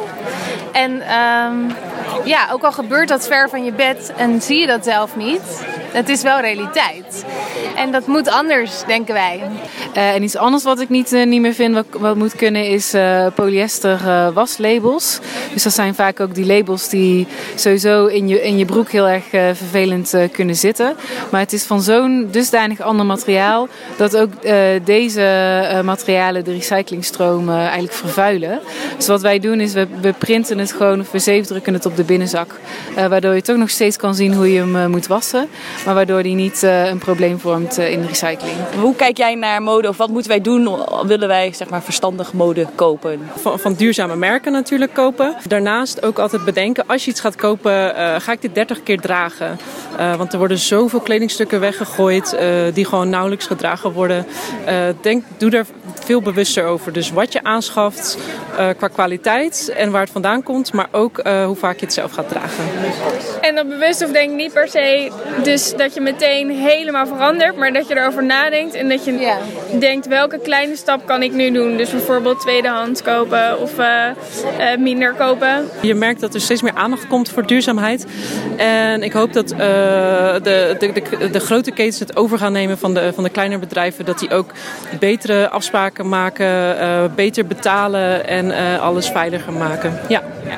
En 0.71 0.91
um, 0.91 1.75
ja, 2.23 2.47
ook 2.51 2.63
al 2.63 2.71
gebeurt 2.71 3.07
dat 3.07 3.27
ver 3.27 3.49
van 3.49 3.63
je 3.65 3.71
bed 3.71 4.13
en 4.17 4.41
zie 4.41 4.59
je 4.59 4.67
dat 4.67 4.83
zelf 4.83 5.15
niet, 5.15 5.65
het 5.91 6.09
is 6.09 6.21
wel 6.21 6.39
realiteit. 6.39 7.25
En 7.75 7.91
dat 7.91 8.07
moet 8.07 8.29
anders, 8.29 8.83
denken 8.87 9.13
wij. 9.13 9.41
Uh, 9.95 10.13
en 10.13 10.23
iets 10.23 10.35
anders 10.35 10.63
wat 10.63 10.79
ik 10.79 10.89
niet, 10.89 11.13
uh, 11.13 11.25
niet 11.25 11.41
meer 11.41 11.53
vind 11.53 11.85
wat, 11.91 12.15
moet 12.15 12.35
kunnen 12.35 12.67
is 12.69 12.93
uh, 12.93 13.27
polyester 13.35 13.99
waslabels. 14.33 15.19
Dus 15.53 15.63
dat 15.63 15.73
zijn 15.73 15.95
vaak 15.95 16.19
ook 16.19 16.35
die 16.35 16.45
labels 16.45 16.89
die 16.89 17.27
sowieso 17.55 18.05
in 18.05 18.27
je, 18.27 18.43
in 18.43 18.57
je 18.57 18.65
broek 18.65 18.89
heel 18.89 19.07
erg 19.07 19.23
vervelend 19.29 20.13
kunnen 20.31 20.55
zitten. 20.55 20.95
Maar 21.31 21.41
het 21.41 21.53
is 21.53 21.63
van 21.63 21.81
zo'n 21.81 22.27
dusdanig 22.31 22.81
ander 22.81 23.05
materiaal 23.05 23.67
dat 23.97 24.17
ook 24.17 24.29
deze 24.83 25.81
materialen 25.83 26.43
de 26.43 26.51
recyclingstroom 26.51 27.49
eigenlijk 27.49 27.93
vervuilen. 27.93 28.59
Dus 28.97 29.07
wat 29.07 29.21
wij 29.21 29.39
doen 29.39 29.59
is 29.59 29.73
we, 29.73 29.87
we 30.01 30.13
printen 30.13 30.57
het 30.57 30.71
gewoon 30.71 30.99
of 30.99 31.11
we 31.11 31.19
zeefdrukken 31.19 31.73
het 31.73 31.85
op 31.85 31.95
de 31.95 32.03
binnenzak. 32.03 32.55
waardoor 32.95 33.33
je 33.33 33.41
toch 33.41 33.57
nog 33.57 33.69
steeds 33.69 33.97
kan 33.97 34.15
zien 34.15 34.33
hoe 34.33 34.53
je 34.53 34.59
hem 34.59 34.89
moet 34.89 35.07
wassen. 35.07 35.47
Maar 35.85 35.93
waardoor 35.93 36.23
die 36.23 36.35
niet 36.35 36.61
een 36.61 36.97
probleem 36.97 37.39
vormt 37.39 37.77
in 37.77 38.01
de 38.01 38.07
recycling. 38.07 38.55
Hoe 38.79 38.95
kijk 38.95 39.17
jij 39.17 39.35
naar 39.35 39.61
mode 39.61 39.87
of 39.87 39.97
wat 39.97 40.09
moeten 40.09 40.31
wij 40.31 40.41
doen? 40.41 40.69
Willen 41.05 41.27
wij 41.27 41.53
zeg 41.53 41.69
maar 41.69 41.83
verstandig 41.83 42.33
mode 42.33 42.67
kopen? 42.75 43.29
Van, 43.35 43.59
van 43.59 43.73
duurzame 43.73 44.15
merken 44.15 44.51
natuurlijk 44.51 44.93
kopen. 44.93 45.35
Daarnaast 45.47 46.05
ook 46.05 46.19
altijd 46.19 46.45
bedenken, 46.45 46.83
als 46.87 47.05
je 47.05 47.11
iets 47.11 47.19
gaat 47.19 47.35
kopen, 47.35 47.71
uh, 47.71 48.15
ga 48.19 48.31
ik 48.31 48.41
dit 48.41 48.55
30 48.55 48.83
keer 48.83 48.99
dragen? 48.99 49.57
Uh, 49.99 50.15
want 50.15 50.33
er 50.33 50.39
worden 50.39 50.57
zoveel 50.89 51.05
kledingstukken 51.05 51.59
weggegooid 51.59 52.33
uh, 52.33 52.41
die 52.73 52.85
gewoon 52.85 53.09
nauwelijks 53.09 53.45
gedragen 53.45 53.91
worden. 53.91 54.25
denk, 55.01 55.23
doe 55.37 55.49
daar 55.49 55.65
veel 56.05 56.21
bewuster 56.21 56.65
over. 56.65 56.93
Dus 56.93 57.11
wat 57.11 57.33
je 57.33 57.43
aanschaft 57.43 58.17
qua 58.77 58.87
kwaliteit 58.87 59.73
en 59.75 59.91
waar 59.91 60.01
het 60.01 60.11
vandaan 60.11 60.43
komt, 60.43 60.73
maar 60.73 60.87
ook 60.91 61.21
hoe 61.45 61.55
vaak 61.55 61.79
je 61.79 61.85
het 61.85 61.93
zelf 61.93 62.11
gaat 62.11 62.29
dragen. 62.29 62.63
En 63.41 63.55
dat 63.55 63.69
bewust 63.69 64.03
of 64.03 64.11
denk 64.11 64.35
niet 64.35 64.53
per 64.53 64.67
se 64.67 65.11
dus 65.43 65.73
dat 65.75 65.93
je 65.93 66.01
meteen 66.01 66.49
helemaal 66.49 67.07
verandert, 67.07 67.57
maar 67.57 67.73
dat 67.73 67.87
je 67.87 67.97
erover 67.97 68.23
nadenkt 68.23 68.73
en 68.73 68.89
dat 68.89 69.05
je 69.05 69.11
ja. 69.17 69.37
denkt 69.79 70.07
welke 70.07 70.39
kleine 70.39 70.75
stap 70.75 71.05
kan 71.05 71.23
ik 71.23 71.33
nu 71.33 71.51
doen. 71.51 71.77
Dus 71.77 71.89
bijvoorbeeld 71.89 72.39
tweedehands 72.39 73.01
kopen 73.01 73.59
of 73.59 73.79
uh, 73.79 73.85
uh, 74.59 74.77
minder 74.77 75.13
kopen. 75.13 75.69
Je 75.81 75.95
merkt 75.95 76.21
dat 76.21 76.33
er 76.33 76.41
steeds 76.41 76.61
meer 76.61 76.73
aandacht 76.73 77.07
komt 77.07 77.29
voor 77.29 77.45
duurzaamheid. 77.45 78.05
En 78.57 79.03
ik 79.03 79.13
hoop 79.13 79.33
dat 79.33 79.51
uh, 79.51 79.57
de, 80.79 80.91
de, 81.19 81.29
de, 81.29 81.39
grote 81.39 81.71
ketens 81.71 81.99
het 81.99 82.15
over 82.15 82.37
gaan 82.37 82.51
nemen 82.51 82.77
van 82.77 82.93
de, 82.93 83.11
van 83.13 83.23
de 83.23 83.29
kleine 83.29 83.57
bedrijven. 83.57 84.05
Dat 84.05 84.19
die 84.19 84.31
ook 84.31 84.51
betere 84.99 85.49
afspraken 85.49 86.09
maken, 86.09 87.11
beter 87.15 87.45
betalen 87.45 88.27
en 88.27 88.79
alles 88.79 89.09
veiliger 89.09 89.53
maken. 89.53 89.99
Ja. 90.07 90.21
ja. 90.47 90.57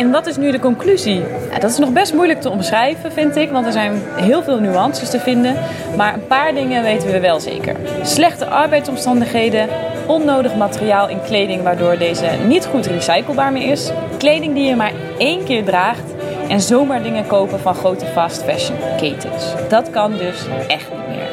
En 0.00 0.10
wat 0.10 0.26
is 0.26 0.36
nu 0.36 0.50
de 0.50 0.58
conclusie? 0.58 1.22
Ja, 1.50 1.58
dat 1.58 1.70
is 1.70 1.78
nog 1.78 1.92
best 1.92 2.14
moeilijk 2.14 2.40
te 2.40 2.50
omschrijven, 2.50 3.12
vind 3.12 3.36
ik, 3.36 3.50
want 3.50 3.66
er 3.66 3.72
zijn 3.72 4.02
heel 4.16 4.42
veel 4.42 4.58
nuances 4.58 5.10
te 5.10 5.20
vinden. 5.20 5.56
Maar 5.96 6.14
een 6.14 6.26
paar 6.26 6.54
dingen 6.54 6.82
weten 6.82 7.10
we 7.10 7.20
wel 7.20 7.40
zeker. 7.40 7.76
Slechte 8.02 8.46
arbeidsomstandigheden, 8.46 9.68
onnodig 10.06 10.56
materiaal 10.56 11.08
in 11.08 11.22
kleding 11.22 11.62
waardoor 11.62 11.98
deze 11.98 12.26
niet 12.46 12.66
goed 12.66 12.86
recyclebaar 12.86 13.52
meer 13.52 13.70
is, 13.70 13.90
kleding 14.18 14.54
die 14.54 14.64
je 14.64 14.76
maar 14.76 14.92
één 15.18 15.44
keer 15.44 15.64
draagt 15.64 16.14
en 16.50 16.60
zomaar 16.60 17.02
dingen 17.02 17.26
kopen 17.26 17.60
van 17.60 17.74
grote 17.74 18.06
fast 18.06 18.42
fashion 18.42 18.78
ketens. 18.96 19.44
Dat 19.68 19.90
kan 19.90 20.10
dus 20.10 20.46
echt 20.68 20.90
niet 20.90 21.06
meer. 21.08 21.28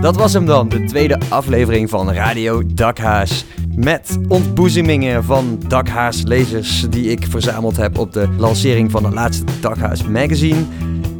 Dat 0.00 0.16
was 0.16 0.32
hem 0.32 0.46
dan, 0.46 0.68
de 0.68 0.84
tweede 0.84 1.18
aflevering 1.28 1.90
van 1.90 2.12
Radio 2.12 2.62
Dakhaas. 2.66 3.44
Met 3.76 4.18
ontboezemingen 4.28 5.24
van 5.24 5.62
Dakhaas-lezers 5.68 6.86
die 6.90 7.10
ik 7.10 7.26
verzameld 7.28 7.76
heb 7.76 7.98
op 7.98 8.12
de 8.12 8.28
lancering 8.36 8.90
van 8.90 9.04
het 9.04 9.14
laatste 9.14 9.44
Dakhaas 9.60 10.02
magazine. 10.02 10.62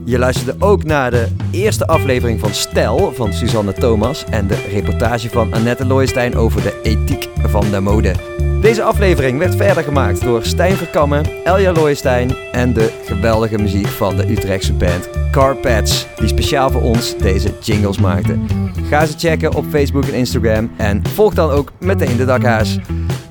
Je 0.05 0.19
luisterde 0.19 0.65
ook 0.65 0.85
naar 0.85 1.11
de 1.11 1.29
eerste 1.51 1.87
aflevering 1.87 2.41
van 2.41 2.55
Stel 2.55 3.13
van 3.13 3.33
Suzanne 3.33 3.73
Thomas 3.73 4.25
en 4.25 4.47
de 4.47 4.69
reportage 4.73 5.29
van 5.29 5.53
Annette 5.53 5.87
Looijstein 5.87 6.37
over 6.37 6.63
de 6.63 6.81
ethiek 6.83 7.29
van 7.47 7.71
de 7.71 7.81
mode. 7.81 8.15
Deze 8.65 8.83
aflevering 8.83 9.39
werd 9.39 9.57
verder 9.57 9.85
gemaakt 9.85 10.23
door 10.23 10.45
Stijn 10.45 10.77
Verkammen, 10.77 11.45
Elja 11.45 11.73
Looijstein 11.73 12.37
en 12.53 12.73
de 12.73 13.01
geweldige 13.05 13.59
muziek 13.59 13.87
van 13.87 14.17
de 14.17 14.31
Utrechtse 14.31 14.73
band 14.73 15.09
Carpets, 15.31 16.07
die 16.17 16.29
speciaal 16.29 16.71
voor 16.71 16.83
ons 16.83 17.17
deze 17.19 17.59
jingles 17.61 17.99
maakten. 17.99 18.47
Ga 18.89 19.07
ze 19.07 19.19
checken 19.19 19.55
op 19.55 19.65
Facebook 19.71 20.05
en 20.05 20.15
Instagram 20.15 20.71
en 20.77 21.07
volg 21.09 21.35
dan 21.35 21.51
ook 21.51 21.73
meteen 21.81 22.17
de 22.17 22.25
dakhaas. 22.25 22.79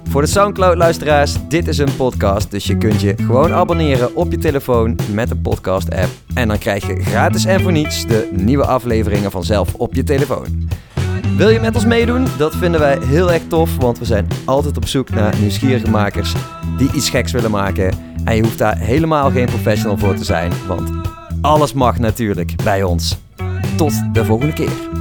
Voor 0.10 0.22
de 0.22 0.28
Soundcloud-luisteraars, 0.28 1.48
dit 1.48 1.68
is 1.68 1.78
een 1.78 1.96
podcast, 1.96 2.52
dus 2.52 2.68
je 2.68 2.78
kunt 2.78 3.02
je 3.02 3.14
gewoon 3.18 3.54
abonneren 3.54 4.16
op 4.16 4.32
je 4.32 4.38
telefoon 4.38 4.96
met 5.12 5.30
de 5.30 5.36
podcast-app. 5.36 6.10
En 6.34 6.48
dan 6.48 6.58
krijg 6.58 6.88
je 6.88 7.02
gratis 7.02 7.46
en 7.46 7.62
voor 7.62 7.72
niets 7.72 8.06
de 8.08 8.30
nieuwe 8.32 8.66
afleveringen 8.66 9.32
vanzelf 9.32 9.74
op 9.74 9.94
je 9.94 10.04
telefoon. 10.04 10.70
Wil 11.32 11.50
je 11.50 11.60
met 11.60 11.76
ons 11.76 11.86
meedoen? 11.86 12.28
Dat 12.38 12.56
vinden 12.56 12.80
wij 12.80 12.98
heel 13.02 13.32
erg 13.32 13.42
tof, 13.48 13.78
want 13.78 14.00
we 14.00 14.06
zijn 14.06 14.28
altijd 14.46 14.78
op 14.78 14.88
zoek 14.88 15.10
naar 15.10 15.36
nieuwsgierige 15.40 15.90
makers 15.90 16.34
die 16.78 16.92
iets 16.94 17.10
geks 17.10 17.32
willen 17.32 17.52
maken. 17.52 17.94
En 18.24 18.36
je 18.36 18.44
hoeft 18.44 18.58
daar 18.58 18.78
helemaal 18.78 19.32
geen 19.32 19.46
professional 19.46 19.98
voor 19.98 20.16
te 20.16 20.24
zijn, 20.24 20.52
want 20.68 20.92
alles 21.42 21.74
mag 21.74 22.00
natuurlijk 22.00 22.64
bij 22.64 22.84
ons. 22.84 23.18
Tot 23.76 24.14
de 24.14 24.26
volgende 24.26 24.54
keer. 24.54 24.93